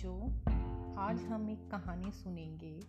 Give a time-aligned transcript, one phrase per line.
[0.00, 2.80] बच्चों, आज हम एक कहानी सुनेंगे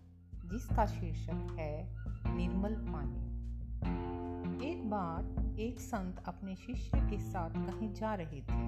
[0.45, 1.97] जिसका शीर्षक है
[2.35, 8.59] निर्मल पानी। एक बार एक संत अपने शिष्य के साथ कहीं जा रहे थे।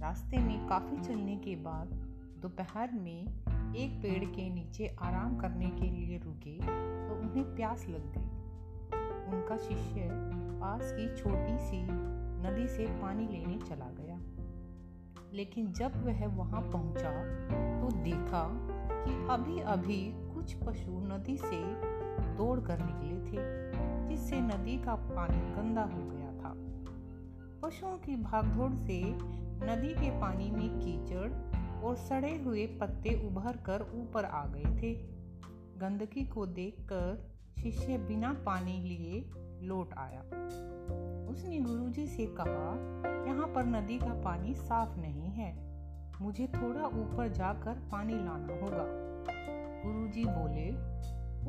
[0.00, 1.88] रास्ते में काफ़ी चलने के बाद
[2.42, 6.56] दोपहर में एक पेड़ के नीचे आराम करने के लिए रुके
[7.08, 8.30] तो उन्हें प्यास लग गई।
[9.32, 10.08] उनका शिष्य
[10.60, 11.82] पास की छोटी सी
[12.44, 13.91] नदी से पानी लेने चला
[15.34, 17.10] लेकिन जब वह वहाँ पहुँचा
[17.80, 18.48] तो देखा
[19.04, 20.00] कि अभी अभी
[20.34, 21.60] कुछ पशु नदी से
[22.36, 23.38] दौड़ कर निकले थे,
[24.08, 26.52] जिससे नदी का पानी गंदा हो गया था।
[27.62, 29.02] पशुओं की भागदौड़ से
[29.66, 31.30] नदी के पानी में कीचड़
[31.84, 34.94] और सड़े हुए पत्ते उभर कर ऊपर आ गए थे।
[35.78, 39.30] गंदगी को देखकर शिष्य बिना पानी लिए
[39.68, 40.22] लौट आया।
[41.28, 42.78] उसने गुरुजी से कहा,
[43.26, 45.72] यहाँ पर नदी का पानी साफ़ नहीं है।
[46.22, 48.84] मुझे थोड़ा ऊपर जाकर पानी लाना होगा।
[49.84, 50.70] गुरुजी बोले,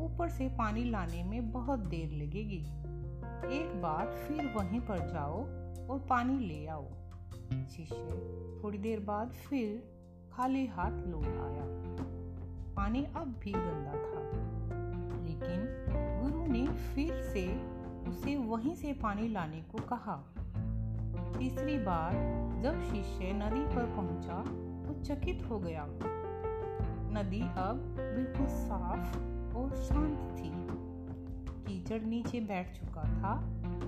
[0.01, 2.65] ऊपर से पानी लाने में बहुत देर लगेगी।
[3.59, 5.39] एक बार फिर वहीं पर जाओ
[5.87, 6.87] और पानी ले आओ।
[7.69, 7.95] शिष्य
[8.63, 9.93] थोड़ी देर बाद फिर
[10.33, 11.63] खाली हाथ लौट आया।
[12.75, 14.23] पानी अब भी गंदा था।
[15.23, 15.85] लेकिन
[16.21, 17.72] गुरु ने फिर से
[18.13, 20.15] उसे वहीं से पानी लाने को कहा।
[21.37, 22.13] तीसरी बार
[22.63, 24.43] जब शिष्य नदी पर पहुँचा
[24.85, 25.85] तो चकित हो गया।
[27.15, 29.17] नदी अब बिल्कुल साफ़
[29.57, 30.53] और शांत थी।
[31.63, 33.33] कीचड़ नीचे बैठ चुका था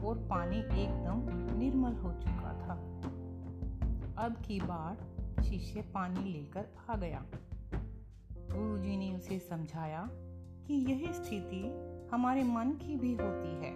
[0.08, 2.73] और पानी एकदम निर्मल हो चुका था।
[4.26, 4.98] अब की बार
[5.44, 7.26] शिष्य पानी लेकर आ गया।
[8.52, 10.09] गुरुजी ने उसे समझाया
[10.68, 13.73] कि यह स्थिति हमारे मन की भी होती है।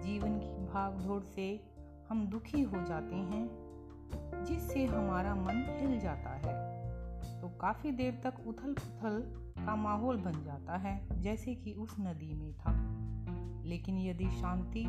[0.00, 1.46] जीवन की भागदौड़ से
[2.08, 6.72] हम दुखी हो जाते हैं, जिससे हमारा मन हिल जाता है।
[7.40, 9.22] तो काफ़ी देर तक उथल पुथल
[9.66, 12.72] का माहौल बन जाता है, जैसे कि उस नदी में था।
[13.64, 14.84] लेकिन यदि शांति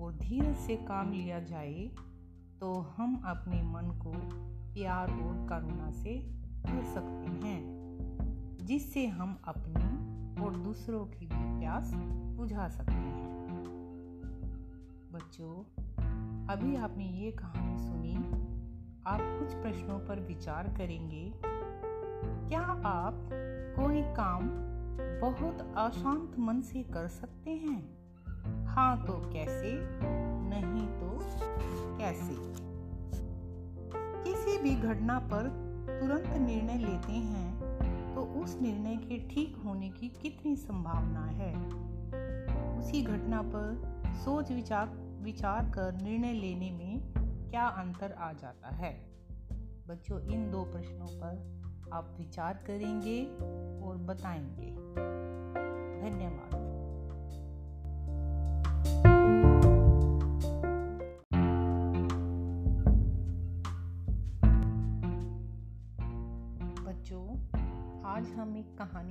[0.00, 1.90] और धीरज से काम लिया जाए
[2.60, 4.12] तो हम अपने मन को
[4.74, 6.18] प्यार और करुणा से
[6.64, 7.60] भर सकते हैं,
[8.60, 11.92] जिससे हम अपनी और दूसरों की भी प्यास
[12.36, 13.34] बुझा सकते हैं।
[15.12, 15.82] बच्चों,
[16.48, 18.16] अभी आपने ये कहानी सुनी।
[19.06, 21.32] आप कुछ प्रश्नों पर विचार करेंगे।
[22.48, 23.30] क्या आप
[23.80, 24.50] कोई काम
[25.20, 27.98] बहुत अशांत मन से कर सकते हैं?
[28.66, 29.78] हाँ तो कैसे?
[30.48, 31.18] नहीं तो
[31.98, 32.54] कैसे?
[34.24, 35.64] किसी भी घटना पर
[36.00, 37.73] तुरंत निर्णय लेते हैं।
[38.14, 41.54] तो उस निर्णय के ठीक होने की कितनी संभावना है?
[42.78, 43.94] उसी घटना पर
[44.24, 44.88] सोच विचार
[45.22, 47.12] विचार कर निर्णय लेने में
[47.50, 49.14] क्या अंतर आ जाता है?
[49.88, 53.24] बच्चों, इन दो प्रश्नों पर आप विचार करेंगे
[53.86, 54.70] और बताएँगे।
[56.00, 56.53] धन्यवाद।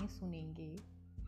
[0.04, 0.76] कहानी सुनेंगे,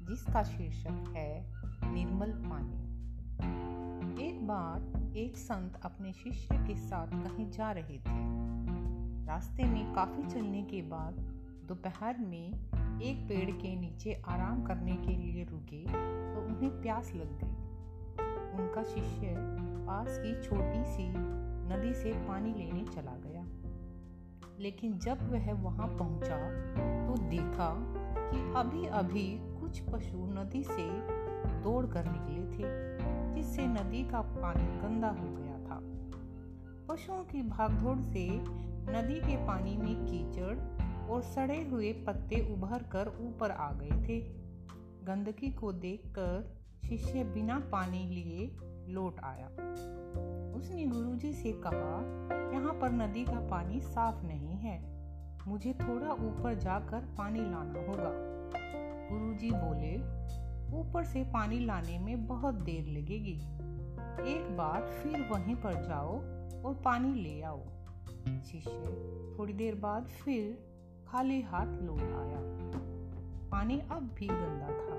[0.04, 1.54] जिसका शीर्षक है
[1.94, 8.24] निर्मल पानी एक बार एक संत अपने शिष्य के साथ कहीं जा रहे थे।
[9.26, 11.20] रास्ते में काफ़ी चलने के बाद
[11.68, 17.38] दोपहर में एक पेड़ के नीचे आराम करने के लिए रुके तो उन्हें प्यास लग
[17.40, 17.56] गई।
[18.60, 19.34] उनका शिष्य
[19.88, 21.08] पास की छोटी सी
[21.72, 23.46] नदी से पानी लेने चला गया।
[24.60, 26.38] लेकिन जब वह वहाँ पहुँचा
[27.08, 27.95] तो देखा
[28.32, 30.90] कि अभी अभी कुछ पशु नदी से
[31.64, 32.96] दौड़ कर निकले थे,
[33.36, 35.82] जिससे नदी का पानी गंदा हो गया था।
[36.88, 38.30] पशुओं की भागदौड़ से
[38.92, 40.58] नदी के पानी में कीचड़
[41.10, 44.20] और सड़े हुए पत्ते उभर कर ऊपर आ गए थे।
[45.06, 46.58] गंदगी को देखकर
[46.88, 48.58] शिष्य बिना पानी लिए
[48.94, 49.48] लौट आया।
[50.56, 52.02] उसने गुरुजी से कहा,
[52.54, 54.95] यहाँ पर नदी का पानी साफ़ नहीं है।
[55.48, 58.12] मुझे थोड़ा ऊपर जाकर पानी लाना होगा।
[59.12, 59.98] गुरुजी बोले,
[60.78, 63.42] ऊपर से पानी लाने में बहुत देर लगेगी।
[64.36, 66.16] एक बार फिर वहीं पर जाओ
[66.64, 67.62] और पानी ले आओ।
[68.46, 68.72] शिष्य
[69.40, 70.66] थोड़ी देर बाद फिर
[71.08, 72.56] खाली हाथ लौट आया।
[73.50, 74.96] पानी अब भी गंदा था।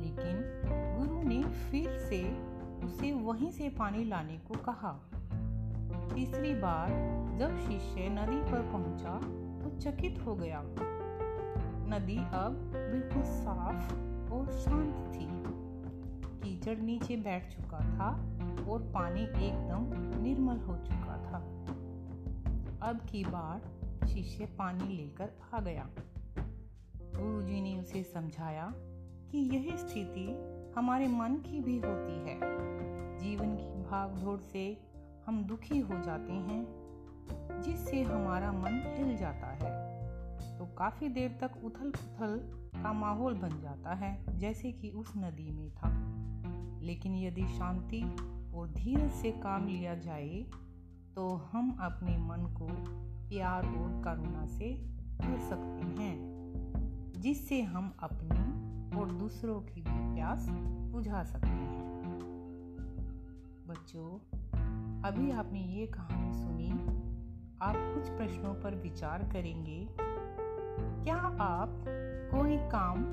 [0.00, 0.62] लेकिन
[0.98, 2.36] गुरु ने फिर से
[2.84, 5.15] उसे वहीं से पानी लाने को कहा।
[6.14, 6.88] तीसरी बार
[7.38, 9.20] जब शिष्य नदी पर पहुँचा
[9.62, 10.62] तो चकित हो गया।
[11.88, 13.94] नदी अब बिल्कुल साफ़
[14.32, 15.26] और शांत थी।
[16.40, 18.10] कीचड़ नीचे बैठ चुका था
[18.70, 19.82] और पानी एकदम
[20.22, 21.38] निर्मल हो चुका था।
[22.88, 23.62] अब की बार
[24.06, 25.88] शिष्य पानी लेकर आ गया।
[26.98, 28.72] गुरुजी ने उसे समझाया
[29.30, 30.26] कि यह स्थिति
[30.76, 32.38] हमारे मन की भी होती है।
[33.18, 34.85] जीवन की भागदौड़ से
[35.26, 36.66] हम दुखी हो जाते हैं,
[37.62, 39.96] जिससे हमारा मन हिल जाता है।
[40.58, 42.38] तो काफ़ी देर तक उथल पुथल
[42.82, 45.90] का माहौल बन जाता है, जैसे कि उस नदी में था।
[46.82, 48.02] लेकिन यदि शांति
[48.54, 50.46] और धीरज से काम लिया जाए
[51.16, 52.68] तो हम अपने मन को
[53.28, 54.74] प्यार और करुणा से
[55.18, 58.66] भर सकते हैं, जिससे हम अपनी
[58.98, 60.46] और दूसरों की भी प्यास
[60.92, 61.86] बुझा सकते हैं।
[63.68, 64.08] बच्चों
[65.06, 66.70] अभी आपने ये कहानी सुनी,
[67.62, 69.88] आप कुछ प्रश्नों पर विचार करेंगे।
[71.04, 71.84] क्या आप
[72.34, 73.04] कोई काम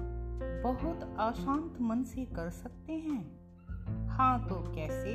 [0.63, 3.39] बहुत अशांत मन से कर सकते हैं?
[4.07, 5.13] हाँ तो कैसे?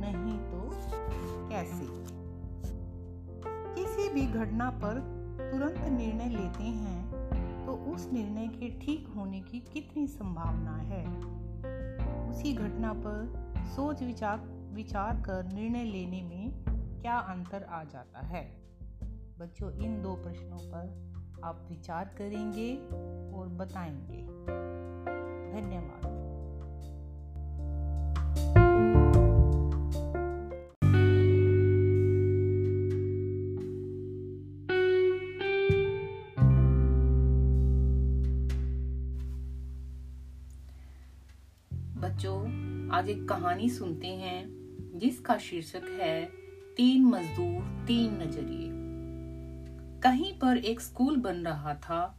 [0.00, 0.70] नहीं तो
[1.48, 1.86] कैसे?
[3.74, 4.98] किसी भी घटना पर
[5.52, 7.12] तुरंत निर्णय लेते हैं
[7.66, 11.06] तो उस निर्णय के ठीक होने की कितनी संभावना है?
[12.30, 13.32] उसी घटना पर
[13.66, 16.64] सोच विचार विचार कर निर्णय लेने में
[17.02, 18.62] क्या अंतर आ जाता है?
[19.38, 21.12] बच्चों, इन दो प्रश्नों पर
[21.44, 22.76] आप विचार करेंगे
[23.34, 24.22] और बताएँगे।
[25.52, 26.12] धन्यवाद।
[41.98, 42.48] बच्चों,
[42.90, 44.51] आज एक कहानी सुनते हैं।
[45.02, 46.24] जिसका शीर्षक है,
[46.76, 48.68] तीन मजदूर, तीन नज़रिए।
[50.02, 52.18] कहीं पर एक स्कूल बन रहा था,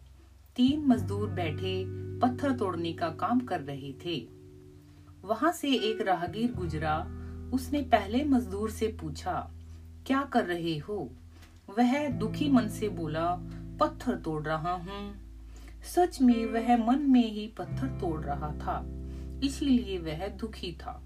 [0.55, 1.83] तीन मजदूर बैठे,
[2.19, 4.27] पत्थर तोड़ने का काम कर रहे थे।
[5.23, 6.97] वहाँ से एक राहगीर गुजरा,
[7.53, 9.51] उसने पहले मजदूर से पूछा,
[10.07, 11.11] क्या कर रहे हो?
[11.77, 13.35] वह दुखी मन से बोला,
[13.79, 15.15] पत्थर तोड़ रहा हूँ।
[15.95, 18.85] सच में वह मन में ही पत्थर तोड़ रहा था,
[19.43, 21.01] इसीलिए वह दुखी था।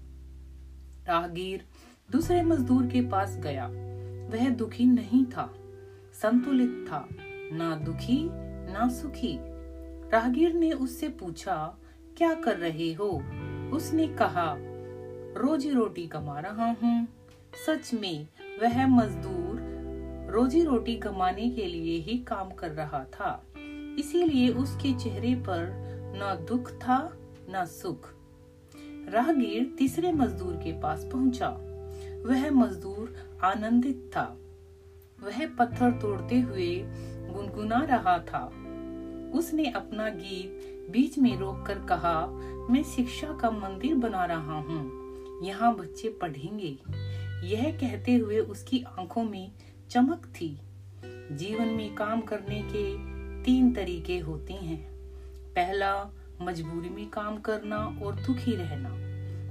[1.08, 1.64] राहगीर
[2.10, 3.66] दूसरे मजदूर के पास गया।
[4.32, 5.54] वह दुखी नहीं था,
[6.22, 7.08] संतुलित था,
[7.52, 8.28] ना दुखी,
[8.72, 9.38] ना सुखी।
[10.12, 11.78] राहगीर ने उससे पूछा,
[12.16, 13.10] क्या कर रहे हो?
[13.72, 14.54] उसने कहा,
[15.36, 17.08] रोजी रोटी कमा रहा हूँ।
[17.66, 18.28] सच में,
[18.62, 19.48] वह मजदूर
[20.30, 23.46] रोजी रोटी कमाने के लिए ही काम कर रहा था।
[23.98, 25.66] इसीलिए उसके चेहरे पर
[26.16, 27.16] न दुख था,
[27.50, 28.14] न सुख।
[29.08, 31.48] राहगीर तीसरे मजदूर के पास पहुँचा।
[32.26, 33.14] वह मजदूर
[33.44, 34.38] आनंदित था।
[35.22, 36.84] वह पत्थर तोड़ते हुए
[37.30, 38.44] गुनगुना रहा था।
[39.38, 42.26] उसने अपना गीत बीच में रोककर कहा,
[42.70, 45.08] मैं शिक्षा का मंदिर बना रहा हूँ।
[45.42, 46.78] यहाँ बच्चे पढ़ेंगे।
[47.46, 49.52] यह कहते हुए उसकी आँखों में
[49.90, 50.60] चमक थी।
[51.32, 52.96] जीवन में काम करने के
[53.44, 54.90] तीन तरीके होते हैं।
[55.54, 56.10] पहला
[56.40, 58.88] मजबूरी में काम करना और दुखी रहना।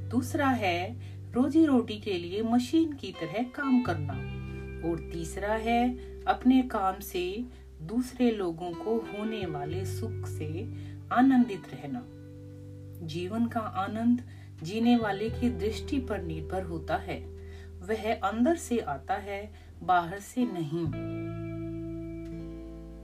[0.09, 0.97] दूसरा है,
[1.33, 4.13] रोजी रोटी के लिए मशीन की तरह काम करना।
[4.89, 7.45] और तीसरा है, अपने काम से
[7.81, 10.73] दूसरे लोगों को होने वाले सुख से
[11.11, 12.03] आनंदित रहना।
[13.07, 14.27] जीवन का आनंद
[14.63, 17.19] जीने वाले की दृष्टि पर निर्भर होता है।
[17.79, 20.85] वह अंदर से आता है, बाहर से नहीं।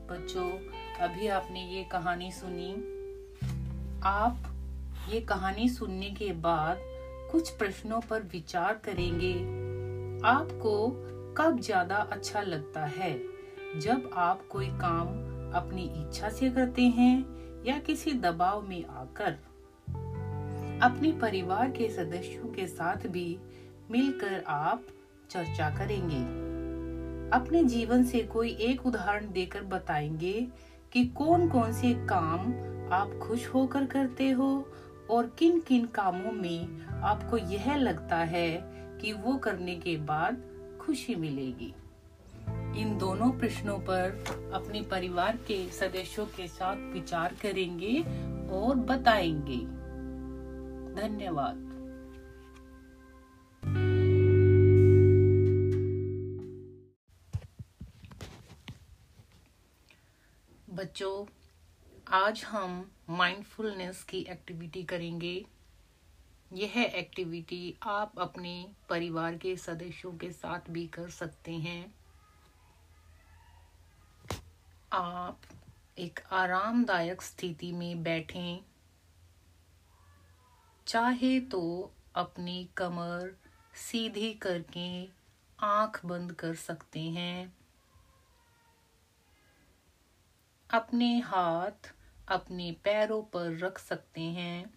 [0.08, 0.51] बच्चों,
[1.00, 2.92] अभी आपने ये कहानी सुनी।
[4.05, 4.43] आप
[5.10, 6.77] ये कहानी सुनने के बाद
[7.31, 9.33] कुछ प्रश्नों पर विचार करेंगे।
[10.27, 10.89] आपको
[11.38, 13.22] कब ज़्यादा अच्छा लगता है?
[13.79, 15.07] जब आप कोई काम
[15.53, 17.25] अपनी इच्छा से करते हैं
[17.65, 19.31] या किसी दबाव में आकर?
[20.83, 23.39] अपने परिवार के सदस्यों के साथ भी
[23.91, 24.83] मिलकर आप
[25.29, 26.22] चर्चा करेंगे।
[27.38, 30.48] अपने जीवन से कोई एक उदाहरण देकर बताएँगे
[30.93, 34.68] कि कौन कौन से काम आप खुश होकर करते हो
[35.10, 40.44] और किन किन कामों में आपको यह लगता है कि वो करने के बाद
[40.82, 41.74] खुशी मिलेगी?
[42.82, 44.24] इन दोनों प्रश्नों पर
[44.54, 48.00] अपने परिवार के सदस्यों के साथ विचार करेंगे
[48.50, 49.66] और बताएँगे।
[51.02, 51.74] धन्यवाद।
[60.70, 61.42] बच्चों
[62.07, 65.45] आज हम माइंडफुलनेस की एक्टिविटी करेंगे।
[66.53, 71.95] यह एक्टिविटी आप अपने परिवार के सदस्यों के साथ भी कर सकते हैं।
[74.93, 75.41] आप
[75.98, 78.60] एक आरामदायक स्थिति में बैठें।
[80.88, 83.38] चाहे तो अपनी कमर
[83.75, 85.10] सीधी करके
[85.60, 87.57] आँख बंद कर सकते हैं।
[90.69, 91.92] अपने हाथ
[92.27, 94.74] अपने पैरों पर रख सकते हैं।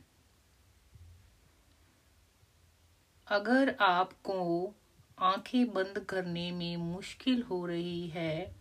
[3.27, 4.75] अगर आपको
[5.19, 8.55] आँखें बंद करने में मुश्किल हो रही है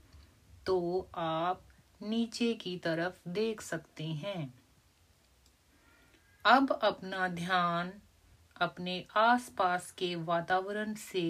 [0.65, 1.61] तो आप
[2.01, 4.53] नीचे की तरफ़ देख सकते हैं।
[6.45, 7.91] अब अपना ध्यान
[8.61, 11.25] अपने आसपास के वातावरण से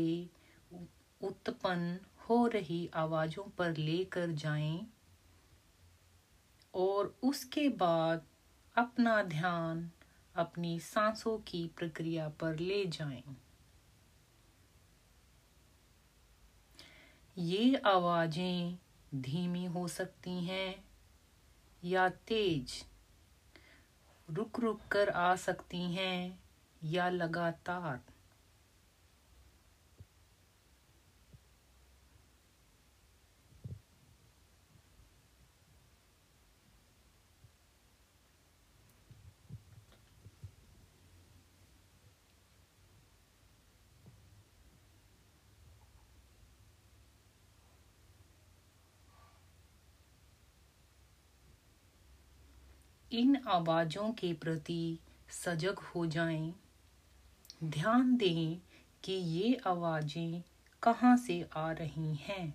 [1.22, 1.98] उत्पन्न
[2.30, 4.86] हो रही आवाजों पर लेकर जाएँ।
[6.76, 8.26] और उसके बाद
[8.76, 9.90] अपना ध्यान
[10.36, 13.24] अपनी सांसों की प्रक्रिया पर ले जाएँ।
[17.38, 18.78] ये आवाज़ें
[19.16, 20.76] धीमी हो सकती हैं
[21.84, 22.84] या तेज
[24.30, 26.40] रुक रुक कर आ सकती हैं
[26.84, 28.00] या लगातार
[53.16, 56.54] इन आवाज़ों के प्रति सजग हो जाएँ,
[57.64, 58.58] ध्यान दें
[59.04, 60.42] कि ये आवाज़ें
[60.84, 62.54] कहाँ से आ रही हैं।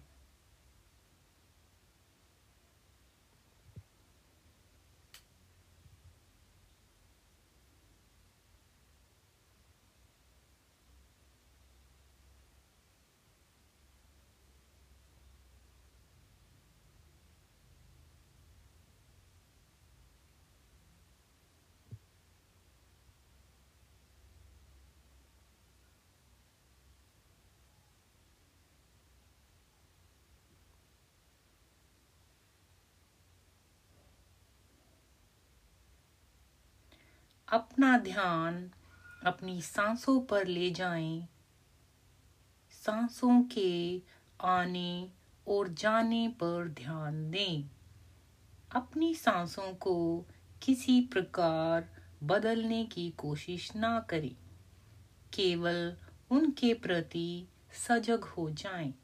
[37.53, 38.71] अपना ध्यान
[39.27, 41.29] अपनी सांसों पर ले जाएँ,
[42.71, 44.03] सांसों के
[44.41, 45.11] आने
[45.49, 47.65] और जाने पर ध्यान दें।
[48.73, 50.27] अपनी सांसों को
[50.63, 51.89] किसी प्रकार
[52.23, 54.37] बदलने की कोशिश ना करें।
[55.35, 55.97] केवल
[56.31, 57.49] उनके प्रति
[57.89, 58.95] सजग हो जाएँ।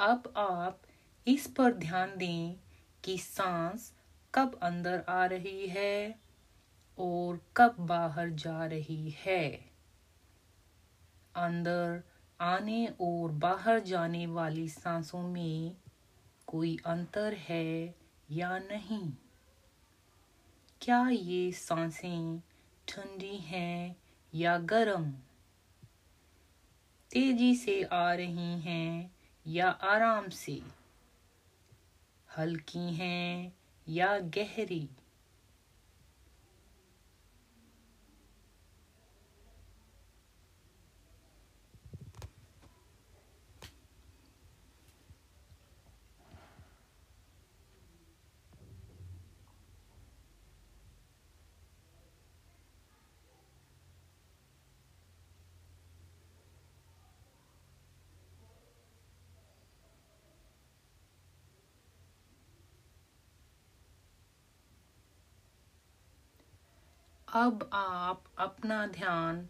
[0.00, 0.80] अब आप
[1.26, 2.54] इस पर ध्यान दें
[3.04, 3.92] कि सांस
[4.34, 6.18] कब अंदर आ रही है
[6.98, 9.50] और कब बाहर जा रही है।
[11.36, 12.02] अंदर
[12.40, 15.76] आने और बाहर जाने वाली सांसों में
[16.46, 17.94] कोई अंतर है
[18.30, 19.12] या नहीं?
[20.80, 22.40] क्या ये साँसें
[22.88, 23.96] ठंडी हैं
[24.34, 25.12] या गर्म?
[27.10, 29.17] तेज़ी से आ रही हैं
[29.48, 30.62] या आराम से।
[32.36, 33.52] हल्की हैं
[33.88, 34.97] या गहरी।
[67.38, 69.48] अब आप अपना ध्यान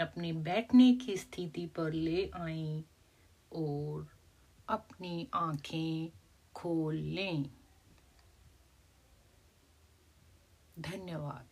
[0.00, 2.84] अपने बैठने की स्थिति पर ले आए
[3.52, 4.08] और
[4.68, 6.10] अपनी आँखें
[6.54, 7.50] खोल लें।
[10.78, 11.48] धन्यवाद।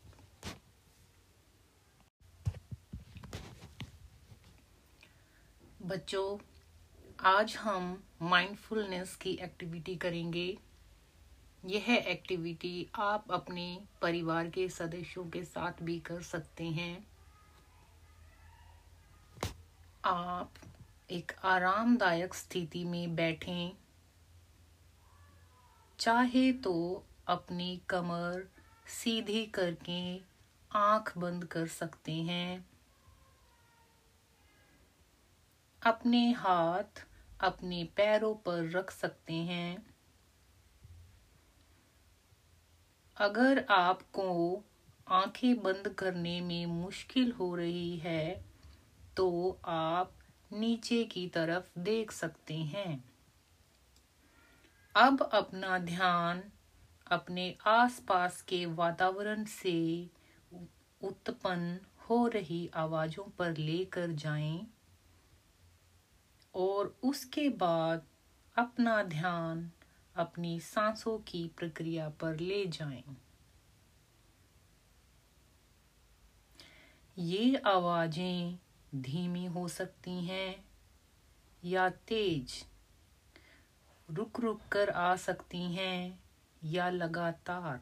[5.83, 6.39] बच्चों,
[7.21, 10.59] आज हम माइंडफुलनेस की एक्टिविटी करेंगे।
[11.65, 17.07] यह एक्टिविटी आप अपने परिवार के सदस्यों के साथ भी कर सकते हैं।
[20.05, 20.53] आप
[21.11, 23.73] एक आरामदायक स्थिति में बैठें।
[25.99, 28.49] चाहे तो अपनी कमर
[28.87, 30.21] सीधी करके
[30.73, 32.67] आँख बंद कर सकते हैं।
[35.83, 37.07] अपने हाथ
[37.41, 39.96] अपने पैरों पर रख सकते हैं।
[43.17, 44.63] अगर आपको
[45.09, 48.45] आँखें बंद करने में मुश्किल हो रही है
[49.17, 50.13] तो आप
[50.53, 53.05] नीचे की तरफ़ देख सकते हैं।
[54.95, 56.43] अब अपना ध्यान
[57.07, 59.77] अपने आसपास के वातावरण से
[61.01, 61.79] उत्पन्न
[62.11, 64.67] हो रही आवाजों पर लेकर जाएँ
[66.55, 68.03] और उसके बाद
[68.57, 69.71] अपना ध्यान
[70.17, 73.03] अपनी सांसों की प्रक्रिया पर ले जाएँ।
[77.19, 78.59] ये आवाज़ें
[78.95, 80.65] धीमी हो सकती हैं
[81.65, 82.53] या तेज
[84.09, 86.19] रुक रुक कर आ सकती हैं
[86.65, 87.81] या लगातार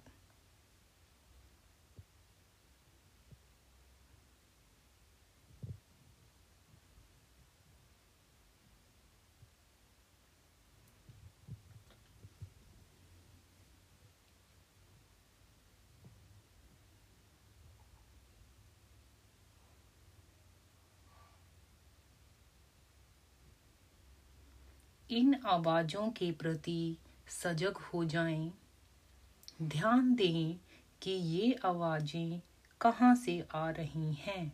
[25.14, 26.97] इन आवाजों के प्रति
[27.28, 28.52] सजग हो जाएँ,
[29.62, 30.54] ध्यान दें
[31.02, 32.40] कि ये आवाज़ें
[32.80, 34.52] कहाँ से आ रही हैं।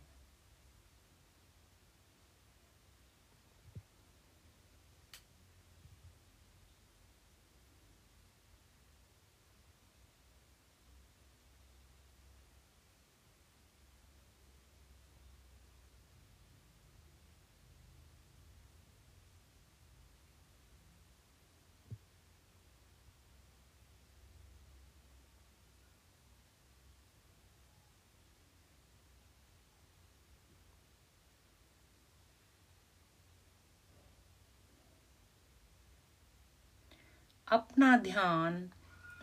[37.52, 38.70] अपना ध्यान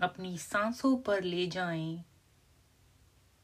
[0.02, 2.04] अपनी सांसों पर ले जाएँ,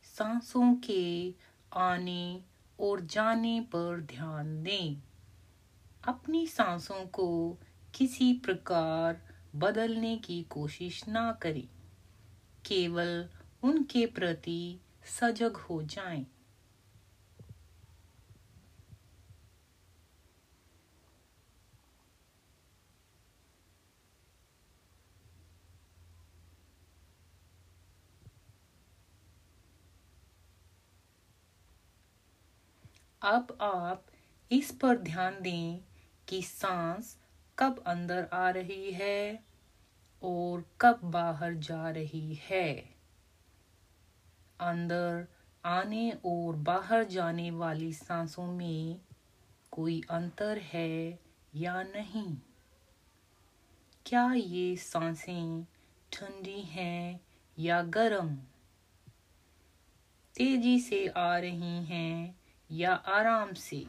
[0.03, 1.33] सांसों के
[1.73, 2.43] आने
[2.79, 5.01] और जाने पर ध्यान दें।
[6.07, 7.57] अपनी सांसों को
[7.95, 9.21] किसी प्रकार
[9.55, 11.67] बदलने की कोशिश ना करें।
[12.65, 13.29] केवल
[13.63, 16.25] उनके प्रति सजग हो जाएँ।
[33.23, 34.05] अब आप
[34.51, 35.79] इस पर ध्यान दें
[36.27, 37.17] कि सांस
[37.59, 39.43] कब अंदर आ रही है
[40.23, 42.73] और कब बाहर जा रही है।
[44.59, 45.27] अंदर
[45.65, 48.99] आने और बाहर जाने वाली सांसों में
[49.71, 51.19] कोई अंतर है
[51.55, 52.37] या नहीं?
[54.05, 55.63] क्या ये साँसें
[56.11, 57.19] ठंडी हैं
[57.59, 58.35] या गर्म?
[60.35, 63.87] तेज़ी से आ रही हैं या आराम से।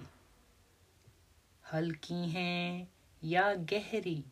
[1.72, 4.24] हल्की हैं या गहरी।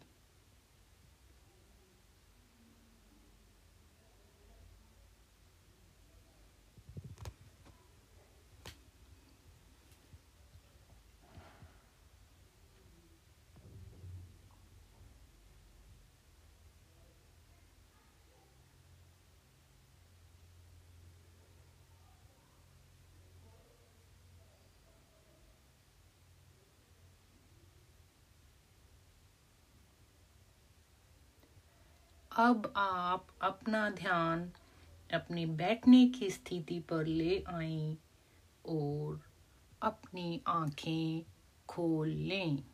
[32.36, 34.52] अब आप अपना ध्यान
[35.14, 37.96] अपने बैठने की स्थिति पर ले आए
[38.66, 39.20] और
[39.82, 41.22] अपनी आँखें
[41.68, 42.64] खोल लें।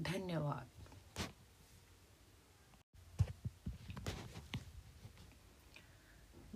[0.00, 0.70] धन्यवाद।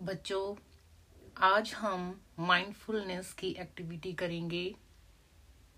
[0.00, 0.56] बच्चों,
[1.36, 4.76] आज हम माइंडफुलनेस की एक्टिविटी करेंगे।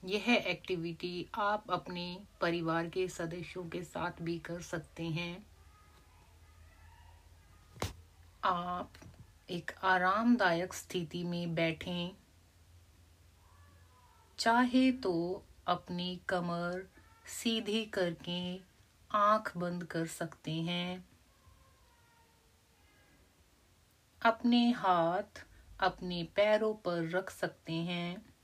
[0.07, 5.47] यह एक्टिविटी आप अपने परिवार के सदस्यों के साथ भी कर सकते हैं।
[8.45, 8.92] आप
[9.51, 12.16] एक आरामदायक स्थिति में बैठें।
[14.38, 16.88] चाहे तो अपनी कमर
[17.27, 18.61] सीधी करके
[19.11, 21.09] आँख बंद कर सकते हैं।
[24.23, 25.47] अपने हाथ
[25.81, 28.36] अपने पैरों पर रख सकते हैं।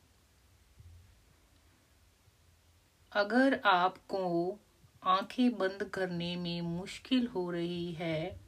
[3.13, 4.59] अगर आपको
[5.03, 8.41] आँखें बंद करने में मुश्किल हो रही है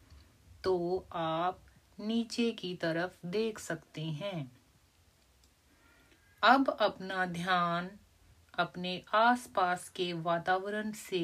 [0.65, 1.59] तो आप
[2.01, 4.51] नीचे की तरफ़ देख सकते हैं।
[6.43, 7.91] अब अपना ध्यान
[8.59, 11.23] अपने आसपास के वातावरण से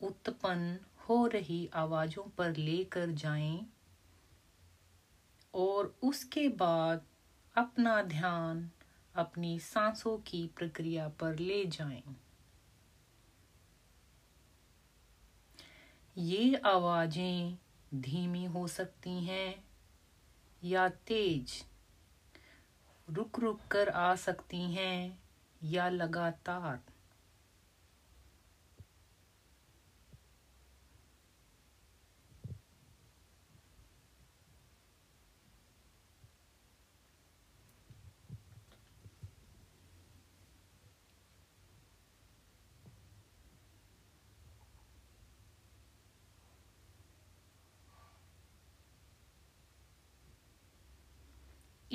[0.00, 3.66] उत्पन्न हो रही आवाजों पर लेकर जाएँ
[5.54, 7.04] और उसके बाद
[7.56, 8.70] अपना ध्यान
[9.16, 12.02] अपनी सांसों की प्रक्रिया पर ले जाएँ।
[16.16, 17.58] ये आवाज़ें
[17.94, 19.54] धीमी हो सकती हैं
[20.64, 21.52] या तेज
[23.08, 25.18] रुक रुक कर आ सकती हैं
[25.62, 26.80] या लगातार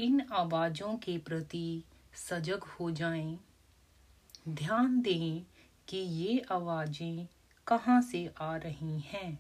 [0.02, 1.84] इन आवाज़ों के प्रति
[2.14, 3.38] सजग हो जाएँ,
[4.50, 5.42] ध्यान दें
[5.88, 7.28] कि ये आवाज़ें
[7.68, 9.40] कहाँ से आ रही हैं।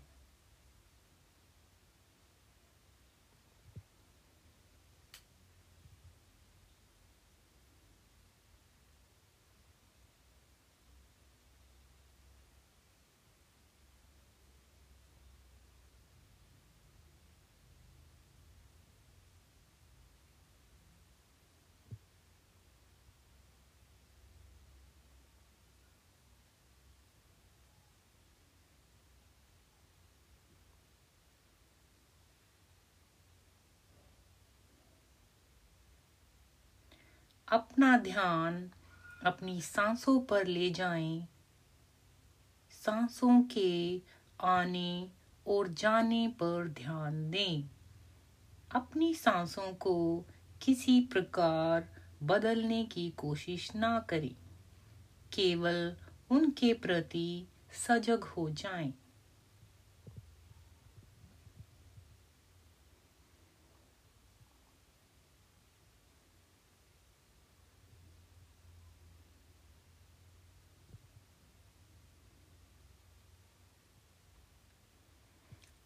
[37.52, 38.72] अपना ध्यान
[39.26, 41.28] अपनी सांसों पर ले जाएँ,
[42.72, 44.02] सांसों के
[44.40, 45.12] आने
[45.48, 47.70] और जाने पर ध्यान दें।
[48.72, 50.26] अपनी सांसों को
[50.62, 51.90] किसी प्रकार
[52.24, 54.36] बदलने की कोशिश ना करें।
[55.34, 55.96] केवल
[56.32, 57.48] उनके प्रति
[57.88, 58.94] सजग हो जाएँ।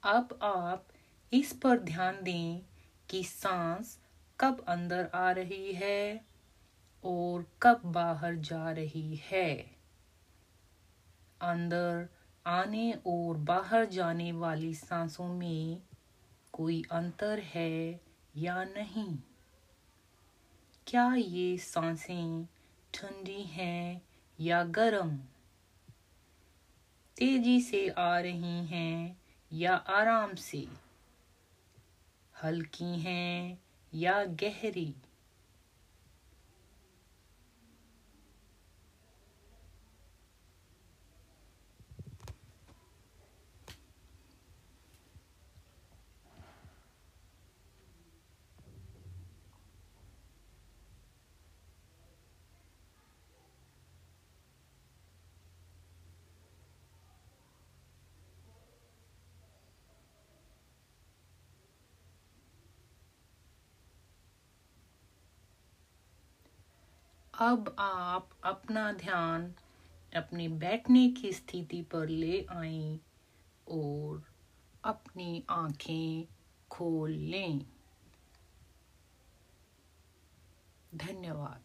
[0.05, 0.85] अब आप
[1.33, 2.61] इस पर ध्यान दें
[3.09, 3.99] कि सांस
[4.39, 6.25] कब अंदर आ रही है
[7.05, 9.65] और कब बाहर जा रही है।
[11.41, 12.07] अंदर
[12.45, 15.81] आने और बाहर जाने वाली सांसों में
[16.53, 18.01] कोई अंतर है
[18.37, 19.17] या नहीं?
[20.87, 22.45] क्या ये साँसें
[22.93, 24.01] ठंडी हैं
[24.39, 25.17] या गर्म?
[27.17, 30.67] तेज़ी से आ रही हैं या आराम से।
[32.43, 33.57] हल्की हैं
[33.93, 34.95] या गहरी।
[67.39, 69.53] अब आप अपना ध्यान
[70.15, 72.99] अपने बैठने की स्थिति पर ले आए
[73.67, 74.23] और
[74.83, 76.27] अपनी आँखें
[76.71, 77.59] खोल लें।
[80.95, 81.61] धन्यवाद।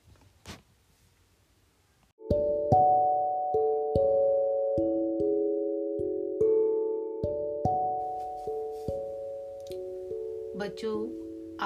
[10.57, 11.01] बच्चों,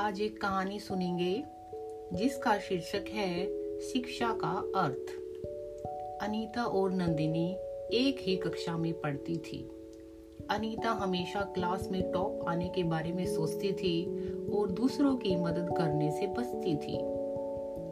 [0.00, 1.44] आज एक कहानी सुनेंगे,
[2.12, 5.12] जिसका शीर्षक है शिक्षा का अर्थ।
[6.22, 7.46] अनीता और नंदिनी
[7.92, 9.58] एक ही कक्षा में पढ़ती थी।
[10.50, 14.04] अनीता हमेशा क्लास में टॉप आने के बारे में सोचती थी
[14.50, 16.98] और दूसरों की मदद करने से बचती थी।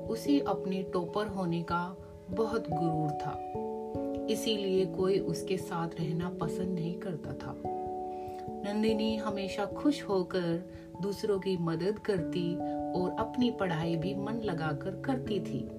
[0.08, 1.84] उसे अपने टॉपर होने का
[2.30, 3.38] बहुत गुरूर था,
[4.30, 7.62] इसीलिए कोई उसके साथ रहना पसंद नहीं करता था।
[8.64, 10.70] नंदिनी हमेशा खुश होकर
[11.02, 12.54] दूसरों की मदद करती
[12.94, 15.70] और अपनी पढ़ाई भी मन लगाकर करती थी।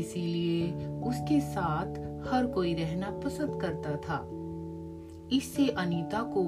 [0.00, 1.86] इसीलिए उसके साथ
[2.28, 4.28] हर कोई रहना पसंद करता था।
[5.36, 6.42] इससे अनीता को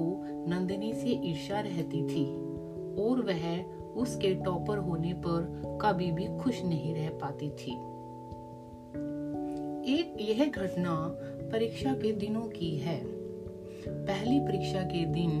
[0.49, 2.25] नंदिनी से ईर्ष्या रहती थी
[3.01, 3.63] और वह
[4.01, 7.71] उसके टॉपर होने पर कभी भी खुश नहीं रह पाती थी।
[9.91, 10.95] एक यह घटना
[11.51, 12.99] परीक्षा के दिनों की है।
[13.87, 15.31] पहली परीक्षा के दिन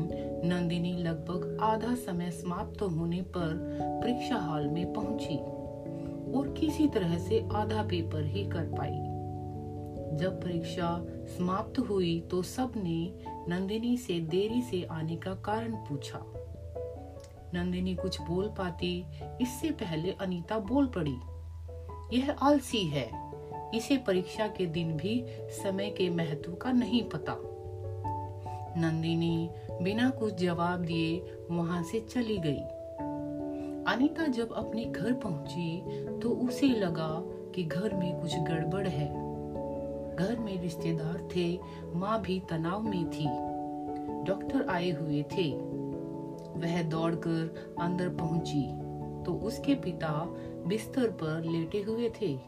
[0.45, 3.53] नंदिनी लगभग आधा समय समाप्त होने पर
[4.03, 5.37] परीक्षा हॉल में पहुँची
[6.31, 9.03] और किसी तरह से आधा पेपर ही कर पाई।
[10.17, 10.89] जब परीक्षा
[11.37, 12.99] समाप्त हुई तो सबने
[13.49, 16.19] नंदिनी से देरी से आने का कारण पूछा।
[17.53, 19.05] नंदिनी कुछ बोल पाती,
[19.41, 21.17] इससे पहले अनीता बोल पड़ी,
[22.17, 23.09] यह आलसी है,
[23.75, 27.37] इसे परीक्षा के दिन भी समय के महत्व का नहीं पता।
[28.77, 29.49] नंदिनी
[29.81, 32.61] बिना कुछ जवाब दिए वहाँ से चली गई।
[33.93, 35.81] अनीता जब अपने घर पहुँची
[36.19, 37.11] तो उसे लगा
[37.55, 39.07] कि घर में कुछ गड़बड़ है।
[40.15, 41.59] घर में रिश्तेदार थे,
[41.93, 43.27] माँ भी तनाव में थी।
[44.23, 45.51] डॉक्टर आए हुए थे।
[46.55, 48.63] वह दौड़कर अंदर पहुँची
[49.23, 50.11] तो उसके पिता
[50.67, 52.39] बिस्तर पर लेटे हुए थे।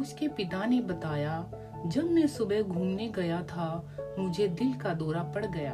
[0.00, 1.40] उसके पिता ने बताया
[1.86, 5.72] जब मैं सुबह घूमने गया था, मुझे दिल का दौरा पड़ गया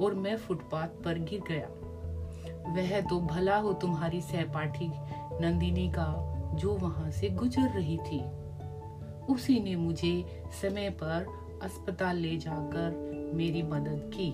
[0.00, 1.68] और मैं फुटपाथ पर गिर गया।
[2.72, 4.88] वह तो भला हो तुम्हारी सहपाठी
[5.40, 8.20] नंदिनी का, जो वहाँ से गुजर रही थी।
[9.32, 11.26] उसी ने मुझे समय पर
[11.62, 12.90] अस्पताल ले जाकर
[13.34, 14.30] मेरी मदद की।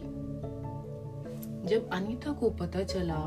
[1.69, 3.23] जब अनीता को पता चला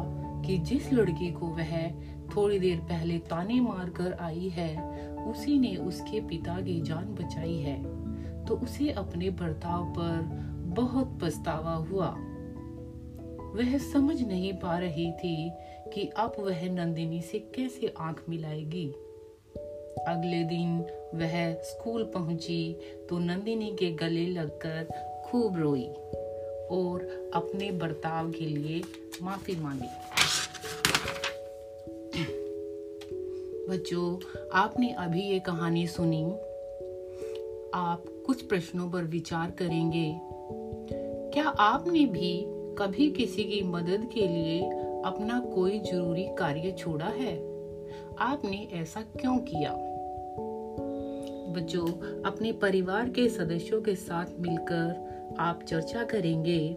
[0.46, 1.92] कि जिस लड़की को वह
[2.36, 4.91] थोड़ी देर पहले ताने मार कर आई है
[5.30, 7.78] उसी ने उसके पिता की जान बचाई है
[8.46, 10.22] तो उसे अपने बर्ताव पर
[10.76, 12.08] बहुत पछतावा हुआ।
[13.56, 15.52] वह समझ नहीं पा रही थी
[15.94, 18.88] कि अब वह नंदिनी से कैसे आँख मिलाएगी।
[20.08, 20.80] अगले दिन
[21.16, 22.74] वह स्कूल पहुँची
[23.10, 24.88] तो नंदिनी के गले लगकर
[25.26, 25.88] खूब रोई
[26.72, 28.82] और अपने बर्ताव के लिए
[29.22, 29.90] माफ़ी मांगी।
[33.72, 34.20] बच्चों
[34.54, 36.24] आपने अभी ये कहानी सुनी,
[37.74, 40.20] आप कुछ प्रश्नों पर विचार करेंगे।
[41.34, 44.60] क्या आपने भी कभी किसी की मदद के लिए
[45.06, 47.38] अपना कोई ज़रूरी कार्य छोड़ा है?
[48.20, 49.72] आपने ऐसा क्यों किया?
[51.54, 51.88] बच्चों,
[52.24, 55.08] अपने परिवार के सदस्यों के साथ मिलकर
[55.40, 56.76] आप चर्चा करेंगे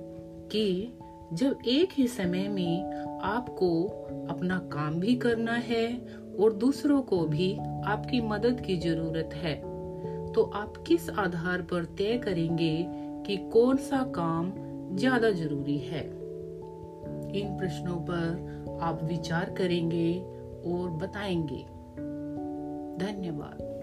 [0.53, 0.93] कि
[1.33, 3.85] जब एक ही समय में आपको
[4.31, 9.55] अपना काम भी करना है और दूसरों को भी आपकी मदद की ज़रूरत है।
[10.33, 12.87] तो आप किस आधार पर तय करेंगे
[13.27, 14.53] कि कौन सा काम
[14.97, 16.05] ज़्यादा ज़रूरी है?
[17.41, 20.21] इन प्रश्नों पर आप विचार करेंगे
[20.67, 21.65] और बताएँगे।
[23.05, 23.74] धन्यवाद।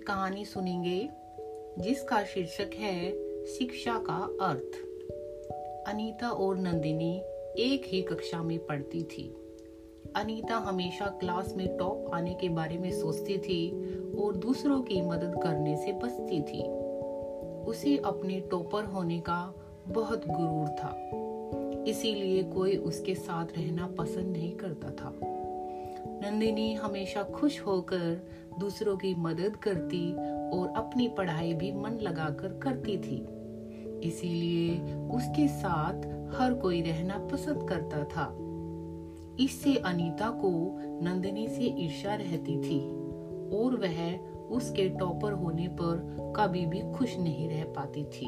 [0.00, 1.08] एक कहानी सुनेंगे,
[1.78, 3.10] जिसका शीर्षक है
[3.46, 4.76] शिक्षा का अर्थ।
[5.88, 7.10] अनीता और नंदिनी
[7.58, 9.24] एक ही कक्षा में पढ़ती थी।
[10.16, 13.60] अनीता हमेशा क्लास में टॉप आने के बारे में सोचती थी
[14.16, 16.62] और दूसरों की मदद करने से बचती थी।
[17.70, 19.42] उसे अपने टॉपर होने का
[19.88, 20.96] बहुत गुरूर था,
[21.86, 25.18] इसीलिए कोई उसके साथ रहना पसंद नहीं करता था।
[26.22, 28.20] नंदिनी हमेशा खुश होकर
[28.58, 30.12] दूसरों की मदद करती
[30.58, 33.26] और अपनी पढ़ाई भी मन लगाकर करती थी।
[34.08, 35.94] इसीलिए उसके साथ
[36.34, 38.36] हर कोई रहना पसंद करता था।
[39.40, 40.50] इससे अनीता को
[41.02, 42.80] नंदिनी से ईर्ष्या रहती थी
[43.56, 44.18] और वह
[44.56, 48.26] उसके टॉपर होने पर कभी भी खुश नहीं रह पाती थी।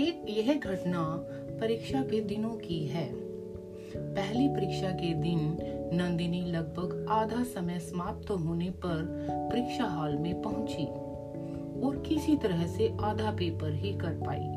[0.00, 1.04] एक यह घटना
[1.60, 3.08] परीक्षा के दिनों की है।
[3.96, 5.56] पहली परीक्षा के दिन
[5.94, 9.02] नंदिनी लगभग आधा समय समाप्त होने पर
[9.52, 10.84] परीक्षा हॉल में पहुँची
[11.80, 14.52] और किसी तरह से आधा पेपर ही कर पाई।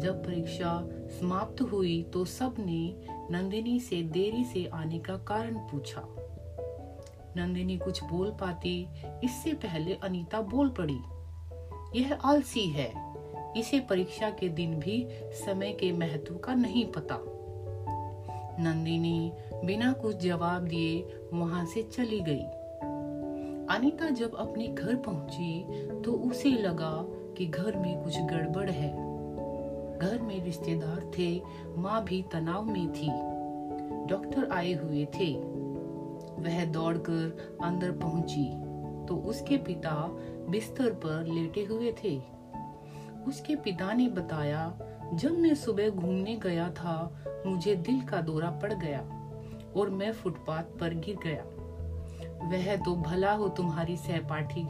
[0.00, 0.72] जब परीक्षा
[1.10, 2.82] समाप्त हुई तो सबने
[3.30, 6.02] नंदिनी से देरी से आने का कारण पूछा।
[7.36, 8.86] नंदिनी कुछ बोल पाती,
[9.24, 10.98] इससे पहले अनीता बोल पड़ी,
[12.00, 12.92] यह आलसी है।
[13.56, 15.04] इसे परीक्षा के दिन भी
[15.36, 17.18] समय के महत्व का नहीं पता।
[18.60, 19.32] नंदिनी
[19.64, 22.44] बिना कुछ जवाब दिए वहाँ से चली गई।
[23.76, 25.64] अनीता जब अपने घर पहुँची
[26.00, 26.92] तो उसे लगा
[27.36, 28.90] कि घर में कुछ गड़बड़ है।
[29.98, 31.42] घर में रिश्तेदार थे,
[31.76, 33.10] माँ भी तनाव में थी।
[34.06, 35.34] डॉक्टर आए हुए थे।
[36.38, 38.44] वह दौड़कर अंदर पहुँची
[39.06, 39.94] तो उसके पिता
[40.48, 42.20] बिस्तर पर लेटे हुए थे।
[43.28, 44.78] उसके पिता ने बताया,
[45.14, 49.17] जब मैं सुबह घूमने गया था, मुझे दिल का दौरा पड़ गया।
[49.76, 51.44] और मैं फुटपाथ पर गिर गया।
[52.48, 54.64] वह तो भला हो तुम्हारी सहपाठी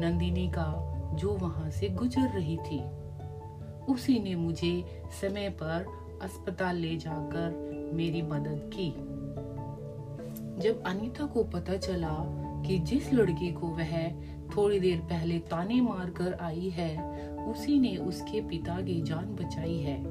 [0.00, 2.82] नंदिनी का, जो वहाँ से गुजर रही थी।
[3.92, 5.86] उसी ने मुझे समय पर
[6.22, 8.90] अस्पताल ले जाकर मेरी मदद की।
[10.62, 12.16] जब अनीता को पता चला
[12.66, 14.10] कि जिस लड़की को वह
[14.56, 19.78] थोड़ी देर पहले ताने मार कर आई है, उसी ने उसके पिता की जान बचाई
[19.78, 20.02] है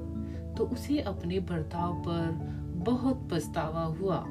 [0.56, 4.26] तो उसे अपने बर्ताव पर बहुत पछतावा हुआ।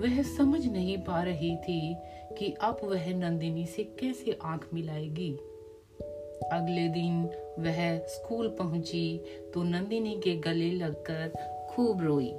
[0.00, 1.96] वह समझ नहीं पा रही थी
[2.38, 5.32] कि अब वह नंदिनी से कैसे आँख मिलाएगी।
[6.52, 7.24] अगले दिन
[7.58, 9.20] वह स्कूल पहुँची
[9.54, 11.32] तो नंदिनी के गले लगकर
[11.70, 12.32] खूब रोई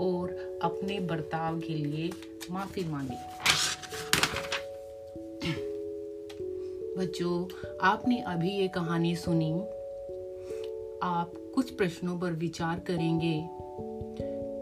[0.00, 2.10] और अपने बर्ताव के लिए
[2.50, 3.16] माफ़ी मांगी।
[6.98, 7.48] बच्चों,
[7.82, 9.52] आपने अभी ये कहानी सुनी।
[11.02, 13.59] आप कुछ प्रश्नों पर विचार करेंगे।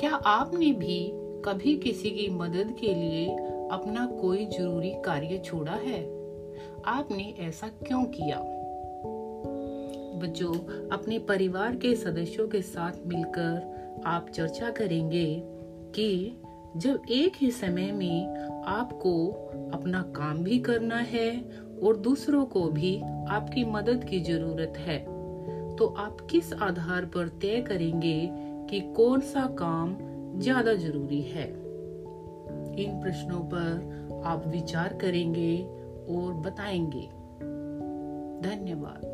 [0.00, 3.26] क्या आपने भी कभी किसी की मदद के लिए
[3.72, 6.04] अपना कोई ज़रूरी कार्य छोड़ा है?
[6.84, 8.36] आपने ऐसा क्यों किया?
[10.18, 10.54] बच्चों,
[10.88, 15.42] अपने परिवार के सदस्यों के साथ मिलकर आप चर्चा करेंगे
[15.94, 16.36] कि
[16.76, 19.26] जब एक ही समय में आपको
[19.74, 21.40] अपना काम भी करना है
[21.82, 25.18] और दूसरों को भी आपकी मदद की ज़रूरत है
[25.76, 29.96] तो आप किस आधार पर तय करेंगे कि कौन सा काम
[30.40, 31.48] ज़्यादा ज़रूरी है।
[32.78, 35.62] इन प्रश्नों पर आप विचार करेंगे
[36.08, 37.06] और बताएँगे।
[38.42, 39.06] धन्यवाद।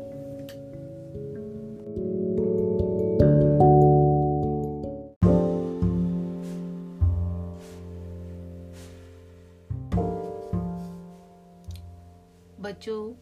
[12.61, 13.13] बच्चों,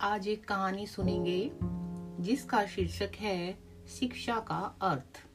[0.00, 1.50] आज एक कहानी सुनेंगे
[2.20, 3.58] जिसका शीर्षक है
[3.98, 5.31] शिक्षा का अर्थ।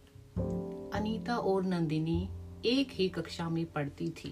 [0.97, 2.29] अनीता और नंदिनी
[2.65, 4.29] एक ही कक्षा में पढ़ती थी।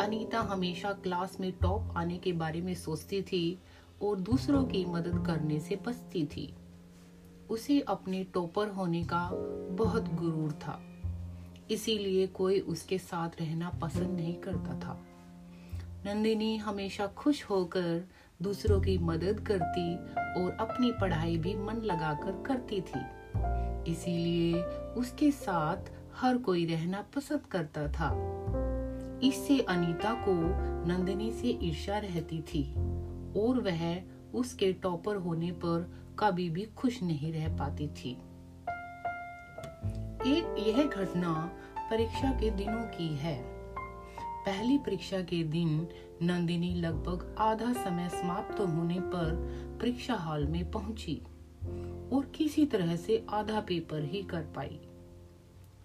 [0.00, 3.58] अनीता हमेशा क्लास में टॉप आने के बारे में सोचती थी
[4.02, 6.54] और दूसरों की मदद करने से बचती थी।
[7.50, 9.28] उसे अपने टॉपर होने का
[9.70, 10.80] बहुत गुरूर था,
[11.70, 14.94] इसीलिए कोई उसके साथ रहना पसंद नहीं करता था।
[16.06, 18.08] नंदिनी हमेशा खुश होकर
[18.42, 19.94] दूसरों की मदद करती
[20.42, 23.04] और अपनी पढ़ाई भी मन लगाकर करती थी।
[23.88, 24.62] इसीलिए
[24.94, 28.10] उसके साथ हर कोई रहना पसंद करता था।
[29.22, 30.34] इससे अनीता को
[30.88, 32.74] नंदिनी से ईर्ष्या रहती थी
[33.40, 34.02] और वह
[34.34, 38.12] उसके टॉपर होने पर कभी भी खुश नहीं रह पाती थी।
[40.26, 41.32] एक यह घटना
[41.90, 43.54] परीक्षा के दिनों की है।
[44.46, 45.88] पहली परीक्षा के दिन
[46.22, 49.34] नंदिनी लगभग आधा समय समाप्त होने पर
[49.80, 51.22] परीक्षा हॉल में पहुँची।
[52.12, 54.80] और किसी तरह से आधा पेपर ही कर पाई।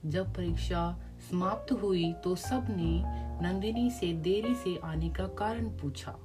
[0.06, 0.82] जब परीक्षा
[1.30, 3.02] समाप्त हुई तो सबने
[3.44, 6.16] नंदिनी से देरी से आने का कारण पूछा।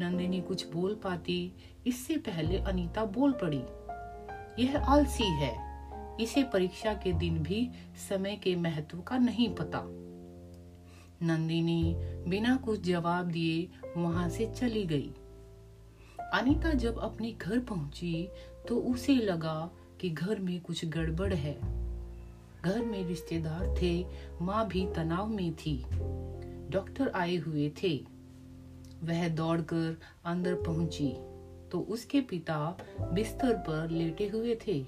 [0.00, 1.52] नंदिनी कुछ बोल पाती,
[1.86, 3.62] इससे पहले अनीता बोल पड़ी,
[4.62, 5.54] यह आलसी है।
[6.20, 7.68] इसे परीक्षा के दिन भी
[8.08, 9.82] समय के महत्व का नहीं पता।
[11.22, 11.94] नंदिनी
[12.28, 15.10] बिना कुछ जवाब दिए वहाँ से चली गई।
[16.32, 18.28] अनीता जब अपने घर पहुँची
[18.68, 21.54] तो उसे लगा कि घर में कुछ गड़बड़ है।
[22.62, 24.06] घर में रिश्तेदार थे,
[24.42, 25.84] माँ भी तनाव में थी।
[26.70, 27.94] डॉक्टर आए हुए थे।
[29.02, 31.12] वह दौड़कर अंदर पहुँची
[31.70, 34.86] तो उसके पिता बिस्तर पर लेटे हुए थे।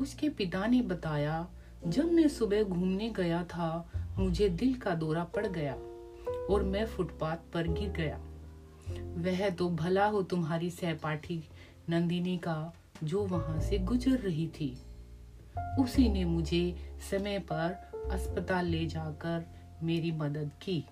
[0.00, 1.46] उसके पिता ने बताया,
[1.86, 5.74] जब मैं सुबह घूमने गया था, मुझे दिल का दौरा पड़ गया
[6.54, 8.20] और मैं फुटपाथ पर गिर गया।
[8.90, 11.42] वह तो भला हो तुम्हारी सहपाठी
[11.88, 12.72] नंदिनी का,
[13.04, 14.76] जो वहाँ से गुजर रही थी।
[15.80, 16.76] उसी ने मुझे
[17.10, 19.44] समय पर अस्पताल ले जाकर
[19.82, 20.84] मेरी मदद की।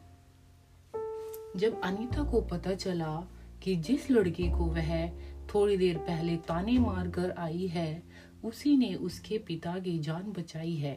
[1.57, 3.14] जब अनीता को पता चला
[3.62, 5.09] कि जिस लड़के को वह
[5.55, 8.03] थोड़ी देर पहले ताने मार कर आई है,
[8.44, 10.94] उसी ने उसके पिता की जान बचाई है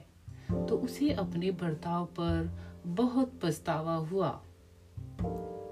[0.52, 2.52] तो उसे अपने बर्ताव पर
[2.88, 4.30] बहुत पछतावा हुआ।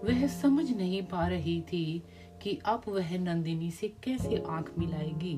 [0.04, 2.04] वह समझ नहीं पा रही थी
[2.44, 5.34] कि अब वह नंदिनी से कैसे आँख मिलाएगी।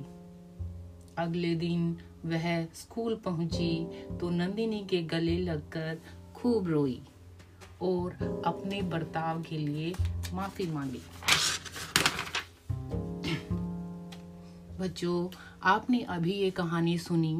[1.17, 3.87] अगले दिन वह स्कूल पहुँची
[4.19, 5.99] तो नंदिनी के गले लगकर
[6.35, 7.01] खूब रोई
[7.81, 8.11] और
[8.45, 9.93] अपने बर्ताव के लिए
[10.33, 11.01] माफ़ी मांगी।
[14.79, 15.29] बच्चों,
[15.63, 17.35] आपने अभी ये कहानी सुनी?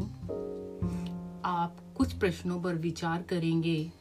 [1.45, 3.91] आप कुछ प्रश्नों पर विचार करेंगे।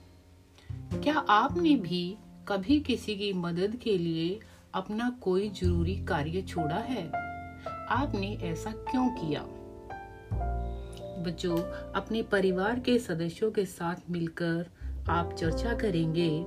[1.03, 2.17] क्या आपने भी
[2.49, 4.41] कभी किसी की मदद के लिए
[4.75, 7.13] अपना कोई ज़रूरी कार्य छोड़ा है?
[7.89, 9.41] आपने ऐसा क्यों किया?
[11.23, 11.59] बच्चों,
[11.93, 14.67] अपने परिवार के सदस्यों के साथ मिलकर
[15.09, 16.45] आप चर्चा करेंगे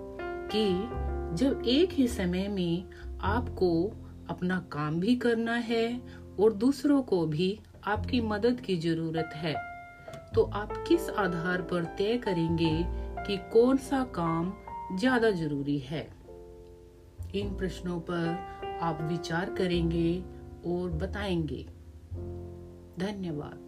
[0.55, 0.89] कि
[1.35, 2.83] जब एक ही समय में
[3.21, 3.93] आपको
[4.29, 6.01] अपना काम भी करना है
[6.39, 9.55] और दूसरों को भी आपकी मदद की ज़रूरत है
[10.35, 12.83] तो आप किस आधार पर तय करेंगे
[13.27, 14.53] कि कौन सा काम
[14.93, 16.11] ज़्यादा ज़रूरी है।
[17.35, 18.27] इन प्रश्नों पर
[18.81, 20.23] आप विचार करेंगे
[20.65, 21.65] और बताएँगे।
[22.99, 23.64] धन्यवाद।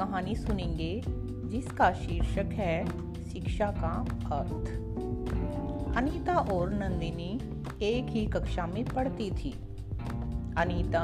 [0.00, 1.02] कहानी सुनेंगे,
[1.50, 2.84] जिसका शीर्षक है
[3.28, 3.94] शिक्षा का
[4.32, 4.70] अर्थ।
[5.96, 7.32] अनीता और नंदिनी
[7.82, 9.50] एक ही कक्षा में पढ़ती थी।
[10.56, 11.00] अनीता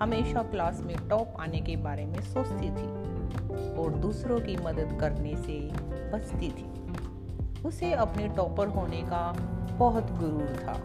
[0.00, 2.86] हमेशा क्लास में टॉप आने के बारे में सोचती थी
[3.74, 5.58] और दूसरों की मदद करने से
[6.12, 6.66] बचती थी।
[7.62, 9.22] उसे अपने टॉपर होने का
[9.78, 10.80] बहुत गुरूर था,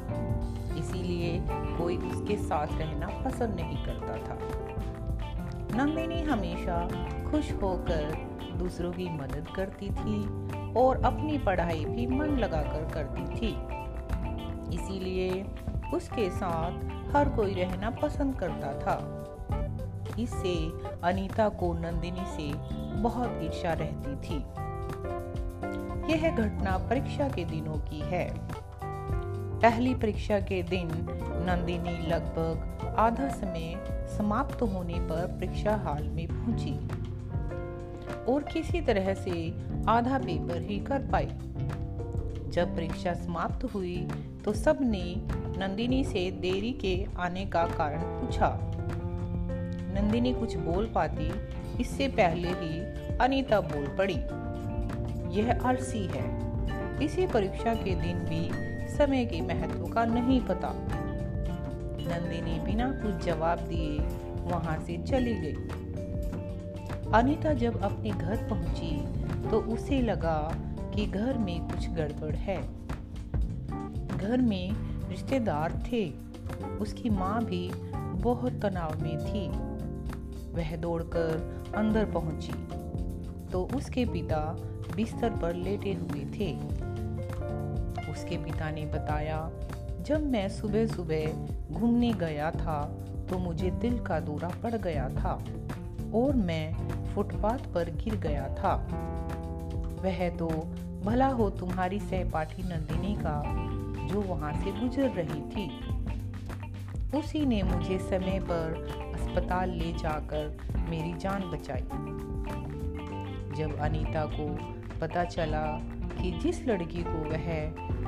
[0.80, 1.42] इसीलिए
[1.78, 4.38] कोई उसके साथ रहना पसंद नहीं करता था।
[5.76, 6.88] नंदिनी हमेशा
[7.32, 8.12] खुश होकर
[8.56, 10.20] दूसरों की मदद करती थी
[10.74, 13.50] और अपनी पढ़ाई भी मन लगाकर करती थी।
[14.76, 15.46] इसीलिए
[15.94, 16.72] उसके साथ
[17.16, 19.20] हर कोई रहना पसंद करता था।
[20.20, 20.72] इससे
[21.04, 22.54] अनीता को नंदिनी से
[23.00, 24.36] बहुत ईर्षा रहती थी।
[26.14, 28.34] यह घटना परीक्षा के दिनों की है।
[29.60, 30.88] पहली परीक्षा के दिन
[31.50, 36.74] नंदिनी लगभग आधा समय समाप्त होने पर परीक्षा हाल में पहुँची
[38.26, 39.34] और किसी तरह से
[39.88, 41.28] आधा पेपर ही कर पाई।
[42.50, 43.96] जब परीक्षा समाप्त हुई
[44.46, 45.04] तो सबने
[45.58, 48.50] नंदिनी से देरी के आने का कारण पूछा।
[49.96, 51.32] नंदिनी कुछ बोल पाती,
[51.82, 52.80] इससे पहले ही
[53.18, 54.20] अनीता बोल पड़ी,
[55.38, 56.26] यह आलसी है।
[57.04, 58.50] इसी परीक्षा के दिन भी
[58.90, 60.74] समय के महत्व का नहीं पता।
[62.08, 64.00] नंदिनी बिना कुछ जवाब दिए
[64.44, 65.54] वहाँ से चली गई।
[67.14, 68.96] अनीता जब अपने घर पहुँची
[69.50, 70.38] तो उसे लगा
[70.96, 72.62] कि घर में कुछ गड़बड़ है।
[74.18, 74.76] घर में
[75.10, 76.10] रिश्तेदार थे।
[76.82, 77.70] उसकी माँ भी
[78.22, 79.48] बहुत तनाव में थी।
[80.54, 82.54] वह दौड़कर अंदर पहुँची
[83.52, 84.40] तो उसके पिता
[84.96, 86.54] बिस्तर पर लेटे हुए थे।
[88.12, 89.40] उसके पिता ने बताया
[90.04, 92.82] जब मैं सुबह सुबह घूमने गया था
[93.30, 95.34] तो मुझे दिल का दौरा पड़ गया था
[96.16, 96.74] और मैं
[97.14, 98.74] फुटपाथ पर गिर गया था।
[100.04, 100.48] वह तो
[101.06, 103.42] भला हो तुम्हारी सहपाठी नंदिनी का
[104.08, 105.70] जो वहाँ से गुजर रही थी।
[107.18, 110.58] उसी ने मुझे समय पर अस्पताल ले जाकर
[110.90, 111.84] मेरी जान बचाई।
[113.58, 114.48] जब अनीता को
[115.02, 115.66] पता चला
[116.14, 117.48] कि जिस लड़की को वह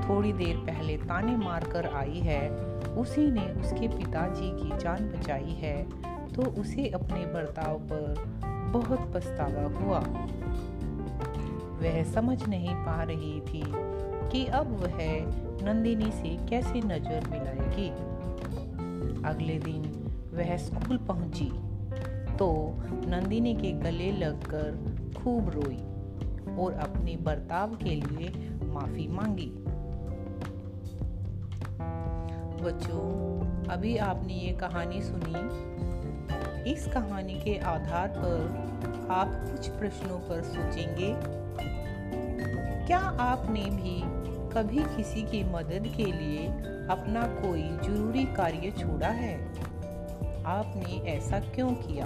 [0.07, 2.49] थोड़ी देर पहले ताने मारकर आई है,
[2.95, 5.75] उसी ने उसके पिताजी की जान बचाई है
[6.33, 8.23] तो उसे अपने बर्ताव पर
[8.73, 9.99] बहुत पछतावा हुआ।
[11.79, 13.63] वह समझ नहीं पा रही थी
[14.31, 14.97] कि अब वह
[15.65, 17.89] नंदिनी से कैसे नज़र मिलाएगी।
[19.29, 19.83] अगले दिन
[20.33, 21.49] वह स्कूल पहुँची
[22.37, 22.47] तो
[23.07, 24.71] नंदिनी के गले लगकर
[25.17, 25.77] खूब रोई।
[26.59, 29.51] और अपने बर्ताव के लिए माफ़ी मांगी।
[32.63, 33.35] बच्चों,
[33.67, 35.75] अभी आपने ये कहानी सुनी?
[36.71, 38.65] इस कहानी के आधार पर
[39.11, 41.15] आप कुछ प्रश्नों पर सोचेंगे।
[42.87, 46.47] क्या आपने भी कभी किसी की मदद के लिए
[46.89, 49.47] अपना कोई ज़रूरी कार्य छोड़ा है?
[50.45, 52.05] आपने ऐसा क्यों किया?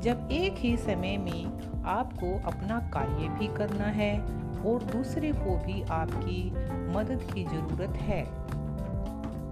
[0.00, 4.20] जब एक ही समय में आपको अपना कार्य भी करना है
[4.66, 6.50] और दूसरे को भी आपकी
[6.96, 8.24] मदद की ज़रूरत है।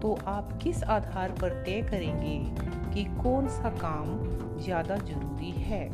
[0.01, 2.39] तो आप किस आधार पर तय करेंगे
[2.95, 4.07] कि कौन सा काम
[4.59, 5.87] ज़्यादा ज़रूरी है?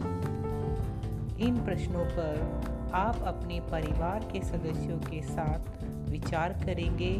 [1.39, 2.63] इन प्रश्नों पर
[2.95, 7.15] आप अपने परिवार के सदस्यों के साथ विचार करेंगे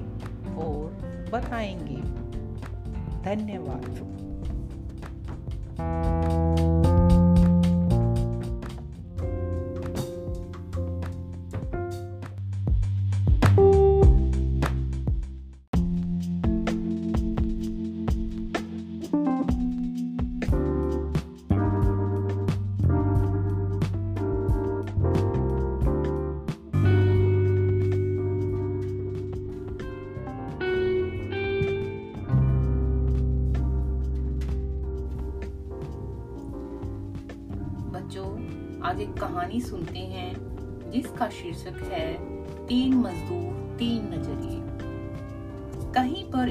[0.59, 0.99] और
[1.33, 2.01] बताएँगे।
[3.23, 4.17] धन्यवाद।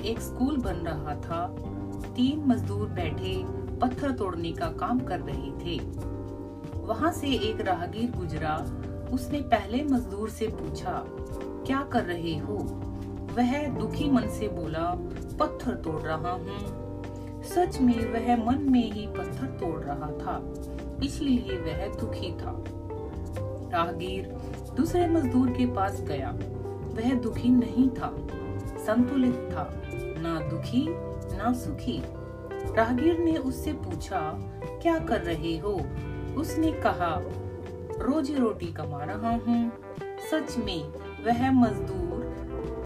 [0.05, 1.45] एक स्कूल बन रहा था।
[2.15, 3.35] तीन मजदूर बैठे,
[3.81, 5.79] पत्थर तोड़ने का काम कर रहे थे।
[6.77, 8.55] वहाँ से एक राहगीर गुजरा।
[9.13, 11.03] उसने पहले मजदूर से पूछा,
[11.65, 12.57] क्या कर रहे हो?
[13.37, 14.83] वह दुखी मन से बोला,
[15.39, 20.37] पत्थर तोड़ रहा हूँ। सच में वह मन में ही पत्थर तोड़ रहा था,
[21.03, 22.53] इसलिए वह दुखी था।
[23.71, 24.27] राहगीर
[24.77, 26.29] दूसरे मजदूर के पास गया।
[26.95, 28.07] वह दुखी नहीं था।
[28.87, 30.85] संतुलित था, ना दुखी,
[31.37, 32.03] ना सुखी।
[32.75, 34.19] राहगीर ने उससे पूछा,
[34.81, 35.81] क्या कर रहे हो?
[36.37, 37.21] उसने कहा,
[37.99, 39.71] रोजी रोटी कमा रहा हूँ।
[40.31, 40.83] सच में,
[41.25, 42.05] वह मजदूर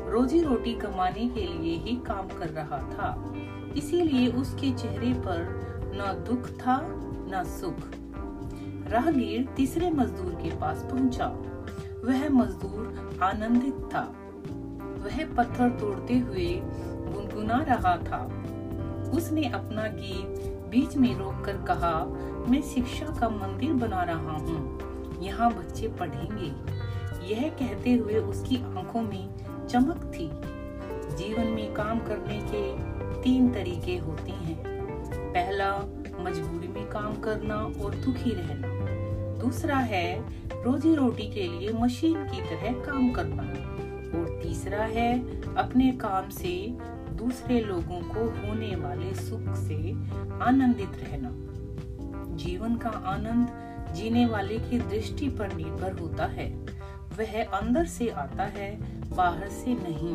[0.09, 3.33] रोजी रोटी कमाने के लिए ही काम कर रहा था।
[3.77, 6.81] इसीलिए उसके चेहरे पर न दुख था,
[7.31, 7.77] न सुख.
[8.91, 11.27] राहगीर तीसरे मजदूर के पास पहुँचा।
[12.05, 14.13] वह मजदूर आनंदित था।
[14.99, 18.23] वह पत्थर तोड़ते हुए गुनगुना रहा था।
[19.13, 21.93] उसने अपना गीत बीच में रोककर कहा,
[22.49, 26.51] मैं शिक्षा का मंदिर बना रहा हूँ, यहाँ बच्चे पढ़ेंगे।
[27.25, 29.29] यह कहते हुए उसकी आँखों में
[29.67, 30.29] चमक थी।
[31.15, 34.57] जीवन में काम करने के तीन तरीके होते हैं।
[35.33, 35.71] पहला,
[36.19, 38.77] मजबूरी में काम करना और दुखी रहना।
[39.39, 40.07] दूसरा है,
[40.63, 43.43] रोजी रोटी के लिए मशीन की तरह काम करना।
[44.19, 46.77] और तीसरा है, अपने काम से
[47.11, 49.91] दूसरे लोगों को होने वाले सुख से
[50.43, 51.29] आनंदित रहना।
[52.35, 56.51] जीवन का आनंद जीने वाले की दृष्टि पर निर्भर होता है।
[57.19, 60.13] वह अंदर से आता है, बाहर से नहीं।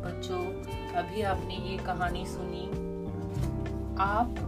[0.00, 0.62] बच्चों,
[0.92, 2.70] अभी आपने ये कहानी सुनी।
[3.98, 4.46] आप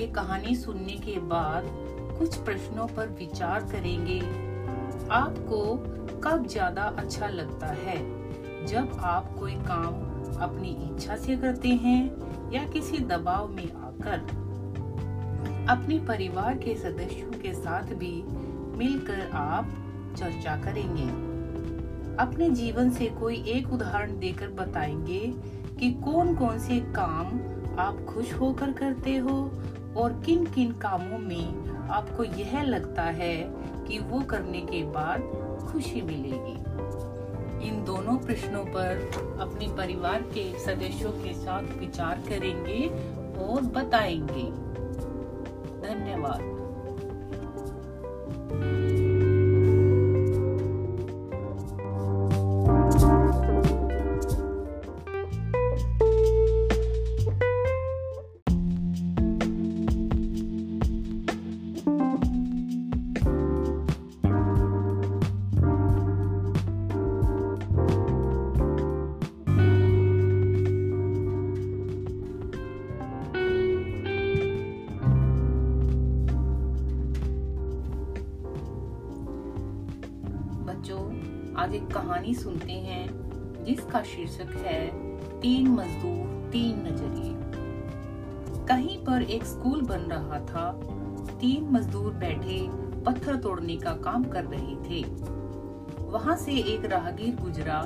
[0.00, 1.64] ये कहानी सुनने के बाद
[2.18, 4.51] कुछ प्रश्नों पर विचार करेंगे।
[5.12, 5.76] आपको
[6.20, 7.96] कब ज़्यादा अच्छा लगता है?
[8.66, 9.94] जब आप कोई काम
[10.42, 14.18] अपनी इच्छा से करते हैं या किसी दबाव में आकर
[15.68, 18.22] अपने परिवार के सदस्यों के साथ भी
[18.78, 19.68] मिलकर आप
[20.18, 21.06] चर्चा करेंगे।
[22.22, 25.20] अपने जीवन से कोई एक उदाहरण देकर बताएँगे
[25.80, 27.40] कि कौन कौन से काम
[27.80, 29.36] आप खुश होकर करते हो
[29.96, 33.36] और किन किन कामों में आपको यह लगता है
[33.86, 35.20] कि वो करने के बाद
[35.72, 36.58] खुशी मिलेगी।
[37.68, 42.88] इन दोनों प्रश्नों पर अपने परिवार के सदस्यों के साथ विचार करेंगे
[43.44, 44.50] और बताएँगे।
[45.88, 46.62] धन्यवाद।
[89.62, 90.70] स्कूल बन रहा था।
[91.40, 92.58] तीन मजदूर बैठे
[93.04, 95.02] पत्थर तोड़ने का काम कर रहे थे।
[96.04, 97.78] वहाँ से एक राहगीर गुजरा।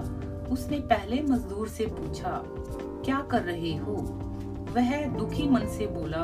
[0.52, 2.30] उसने पहले मजदूर से पूछा,
[3.04, 3.96] क्या कर रहे हो?
[4.74, 6.22] वह दुखी मन से बोला,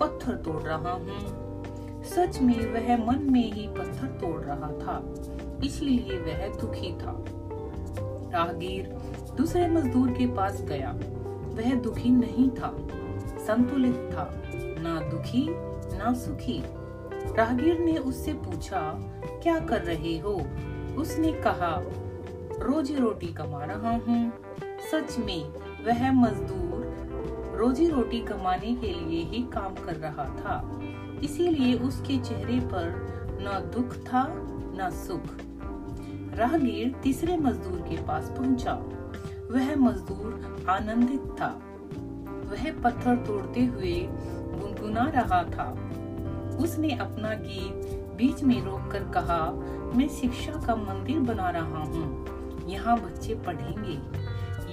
[0.00, 4.98] पत्थर तोड़ रहा हूँ। सच में वह मन में ही पत्थर तोड़ रहा था,
[5.64, 7.16] इसलिए वह दुखी था।
[8.32, 8.90] राहगीर
[9.36, 10.90] दूसरे मजदूर के पास गया।
[11.54, 12.76] वह दुखी नहीं था,
[13.46, 14.30] संतुलित था।
[14.78, 15.46] ना दुखी,
[15.98, 16.62] ना सुखी।
[17.36, 18.80] राहगीर ने उससे पूछा,
[19.42, 20.42] क्या कर रहे हो?
[20.98, 21.82] उसने कहा,
[22.60, 24.32] रोजी रोटी कमा रहा हूँ।
[24.92, 25.48] सच में,
[25.86, 26.68] वह मजदूर
[27.56, 30.80] रोजी रोटी कमाने के लिए ही काम कर रहा था।
[31.24, 33.08] इसीलिए उसके चेहरे पर
[33.40, 34.24] न दुख था,
[34.74, 35.24] न सुख.
[36.38, 38.72] राहगीर तीसरे मजदूर के पास पहुँचा।
[39.50, 41.60] वह मजदूर आनंदित था।
[42.50, 44.08] वह पत्थर तोड़ते हुए
[44.80, 45.90] गुनगुना रहा था।
[46.56, 49.50] उसने अपना गीत बीच में रोककर कहा,
[49.94, 52.26] मैं शिक्षा का मंदिर बना रहा हूँ।
[52.68, 54.18] यहाँ बच्चे पढ़ेंगे।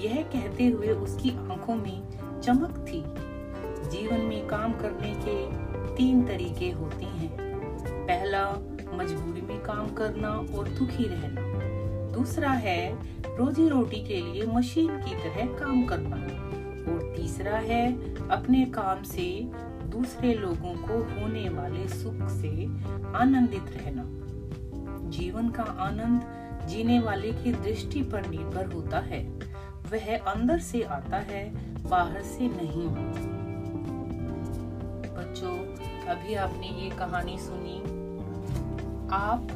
[0.07, 2.03] यह कहते हुए उसकी आँखों में
[2.41, 3.03] चमक थी।
[3.89, 7.37] जीवन में काम करने के तीन तरीके होते हैं।
[8.07, 8.51] पहला,
[8.93, 11.55] मजबूरी में काम करना और दुखी रहना।
[12.13, 12.93] दूसरा है
[13.37, 16.15] रोजी रोटी के लिए मशीन की तरह काम करना।
[16.91, 19.51] और तीसरा है, अपने काम से
[19.95, 22.65] दूसरे लोगों को होने वाले सुख से
[23.17, 24.03] आनंदित रहना।
[25.09, 29.23] जीवन का आनंद जीने वाले की दृष्टि पर निर्भर होता है।
[29.91, 31.43] वह अंदर से आता है,
[31.89, 32.87] बाहर से नहीं
[35.15, 35.55] बच्चों,
[36.07, 37.79] अभी आपने ये कहानी सुनी।
[39.15, 39.47] आप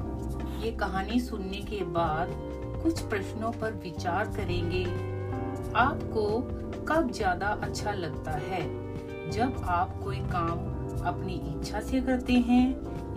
[0.64, 2.30] ये कहानी सुनने के बाद
[2.84, 4.84] कुछ प्रश्नों पर विचार करेंगे।
[5.76, 6.42] आपको
[6.86, 8.89] कब ज़्यादा अच्छा लगता है?
[9.30, 10.58] जब आप कोई काम
[11.06, 12.66] अपनी इच्छा से करते हैं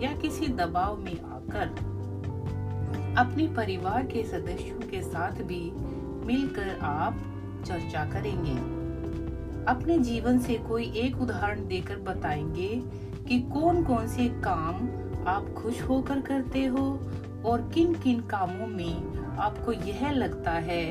[0.01, 1.93] या किसी दबाव में आकर
[3.17, 5.71] अपने परिवार के सदस्यों के साथ भी
[6.25, 7.17] मिलकर आप
[7.65, 8.55] चर्चा करेंगे।
[9.71, 12.81] अपने जीवन से कोई एक उदाहरण देकर बताएँगे
[13.27, 14.75] कि कौन कौन से काम
[15.27, 16.99] आप खुश होकर करते हो
[17.45, 20.85] और किन किन कामों में आपको यह लगता है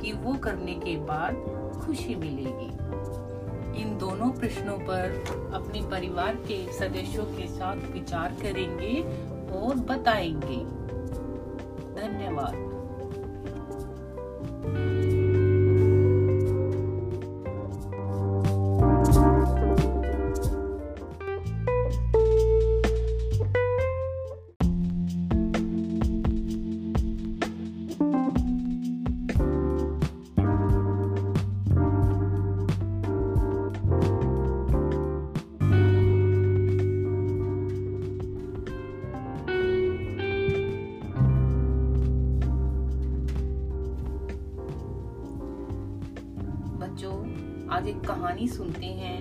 [0.00, 1.34] कि वो करने के बाद
[1.86, 2.70] खुशी मिलेगी।
[3.78, 5.24] इन दोनों प्रश्नों पर
[5.54, 9.02] अपने परिवार के सदस्यों के साथ विचार करेंगे
[9.58, 10.64] और बताएँगे।
[12.00, 12.68] धन्यवाद।
[47.70, 49.20] आज एक कहानी सुनते हैं,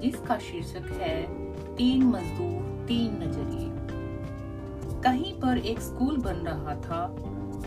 [0.00, 1.22] जिसका शीर्षक है,
[1.76, 3.70] तीन मजदूर, तीन नज़रिए।
[5.02, 7.16] कहीं पर एक स्कूल बन रहा था।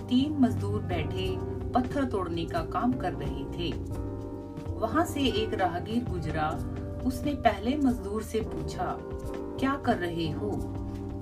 [0.09, 1.38] तीन मजदूर बैठे,
[1.71, 3.71] पत्थर तोड़ने का काम कर रहे थे।
[4.69, 6.47] वहाँ से एक राहगीर गुजरा।
[7.05, 8.97] उसने पहले मजदूर से पूछा,
[9.59, 10.49] क्या कर रहे हो?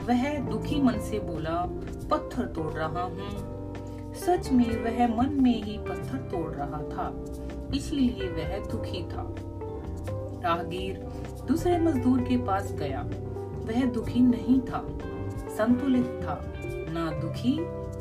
[0.08, 1.66] वह दुखी मन से बोला,
[2.12, 7.14] पत्थर तोड़ रहा हूँ। सच में वह मन में ही पत्थर तोड़ रहा था।
[7.76, 9.36] इसलिए वह दुखी था।
[10.44, 10.98] राहगीर
[11.48, 13.02] दूसरे मजदूर के पास गया।
[13.66, 14.86] वह दुखी नहीं था,
[15.58, 17.58] संतुलित था, ना दुखी,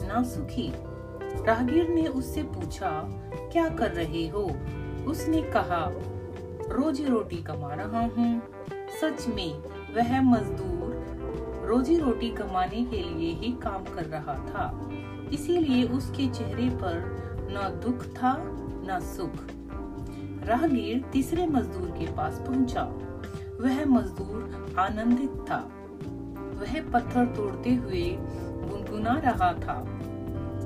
[0.06, 0.72] ना सुखी।
[1.46, 2.90] राहगीर ने उससे पूछा,
[3.52, 4.50] क्या कर रहे हो?
[5.06, 5.92] उसने कहा,
[6.68, 8.42] रोजी रोटी कमा रहा हूँ।
[9.00, 9.54] सच में,
[9.96, 10.80] वह मजदूर
[11.68, 14.90] रोजी रोटी कमाने के लिए ही काम कर रहा था।
[15.32, 18.36] इसीलिए उसके चेहरे पर न दुख था,
[18.88, 19.59] न सुख।
[20.44, 22.82] राहगीर तीसरे मजदूर के पास पहुँचा।
[23.60, 25.70] वह मजदूर आनंदित था।
[26.60, 28.16] वह पत्थर तोड़ते हुए
[28.68, 30.00] गुनगुना रहा था।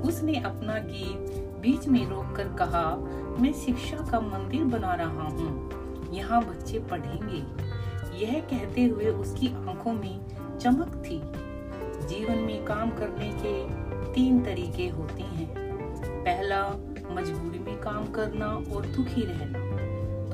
[0.01, 2.95] उसने अपना गीत बीच में रोककर कहा,
[3.39, 5.71] मैं शिक्षा का मंदिर बना रहा हूँ।
[6.13, 7.43] यहाँ बच्चे पढ़ेंगे।
[8.25, 10.21] यह कहते हुए उसकी आँखों में
[10.59, 11.19] चमक थी।
[12.07, 15.55] जीवन में काम करने के तीन तरीके होते हैं।
[16.23, 16.69] पहला,
[17.11, 19.64] मजबूरी में काम करना और दुखी रहना।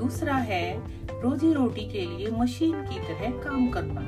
[0.02, 0.78] दूसरा है
[1.22, 4.00] रोजी रोटी के लिए मशीन की तरह काम करना।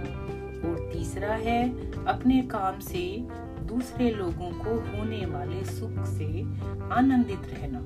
[0.68, 1.68] और तीसरा है
[2.04, 3.26] अपने काम से
[3.62, 6.42] दूसरे लोगों को होने वाले सुख से
[6.94, 7.80] आनंदित रहना।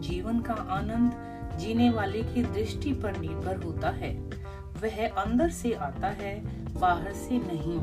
[0.00, 1.12] जीवन का आनंद
[1.58, 4.20] जीने वाले की दृष्टि पर निर्भर होता है।
[4.82, 7.78] वह अंदर से आता है, बाहर से नहीं।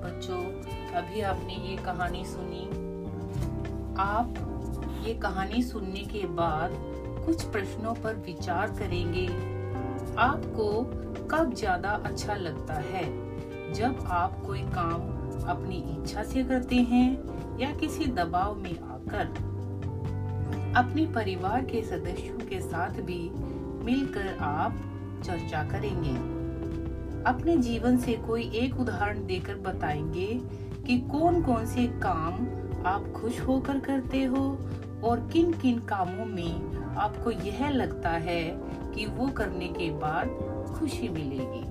[0.00, 0.44] बच्चों,
[0.92, 2.68] अभी आपने ये कहानी सुनी।
[3.98, 4.50] आप
[5.06, 6.93] ये कहानी सुनने के बाद
[7.26, 9.26] कुछ प्रश्नों पर विचार करेंगे।
[10.18, 10.82] आपको
[11.30, 13.04] कब ज़्यादा अच्छा लगता है?
[13.72, 15.00] जब आप कोई काम
[15.48, 19.26] अपनी इच्छा से करते हैं या किसी दबाव में आकर।
[20.76, 23.30] अपने परिवार के सदस्यों के साथ भी
[23.84, 24.76] मिलकर आप
[25.24, 26.14] चर्चा करेंगे।
[27.30, 30.40] अपने जीवन से कोई एक उदाहरण देकर बताएँगे
[30.86, 32.32] कि कौन कौन से काम
[32.86, 34.58] आप खुश होकर करते हो
[35.04, 38.60] और किन किन कामों में आपको यह लगता है
[38.94, 40.28] कि वो करने के बाद
[40.78, 41.64] खुशी मिलेगी।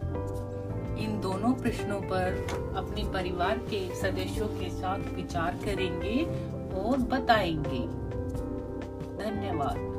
[1.04, 6.24] इन दोनों प्रश्नों पर अपने परिवार के सदस्यों के साथ विचार करेंगे
[6.80, 7.88] और बताएँगे।
[9.24, 9.94] धन्यवाद।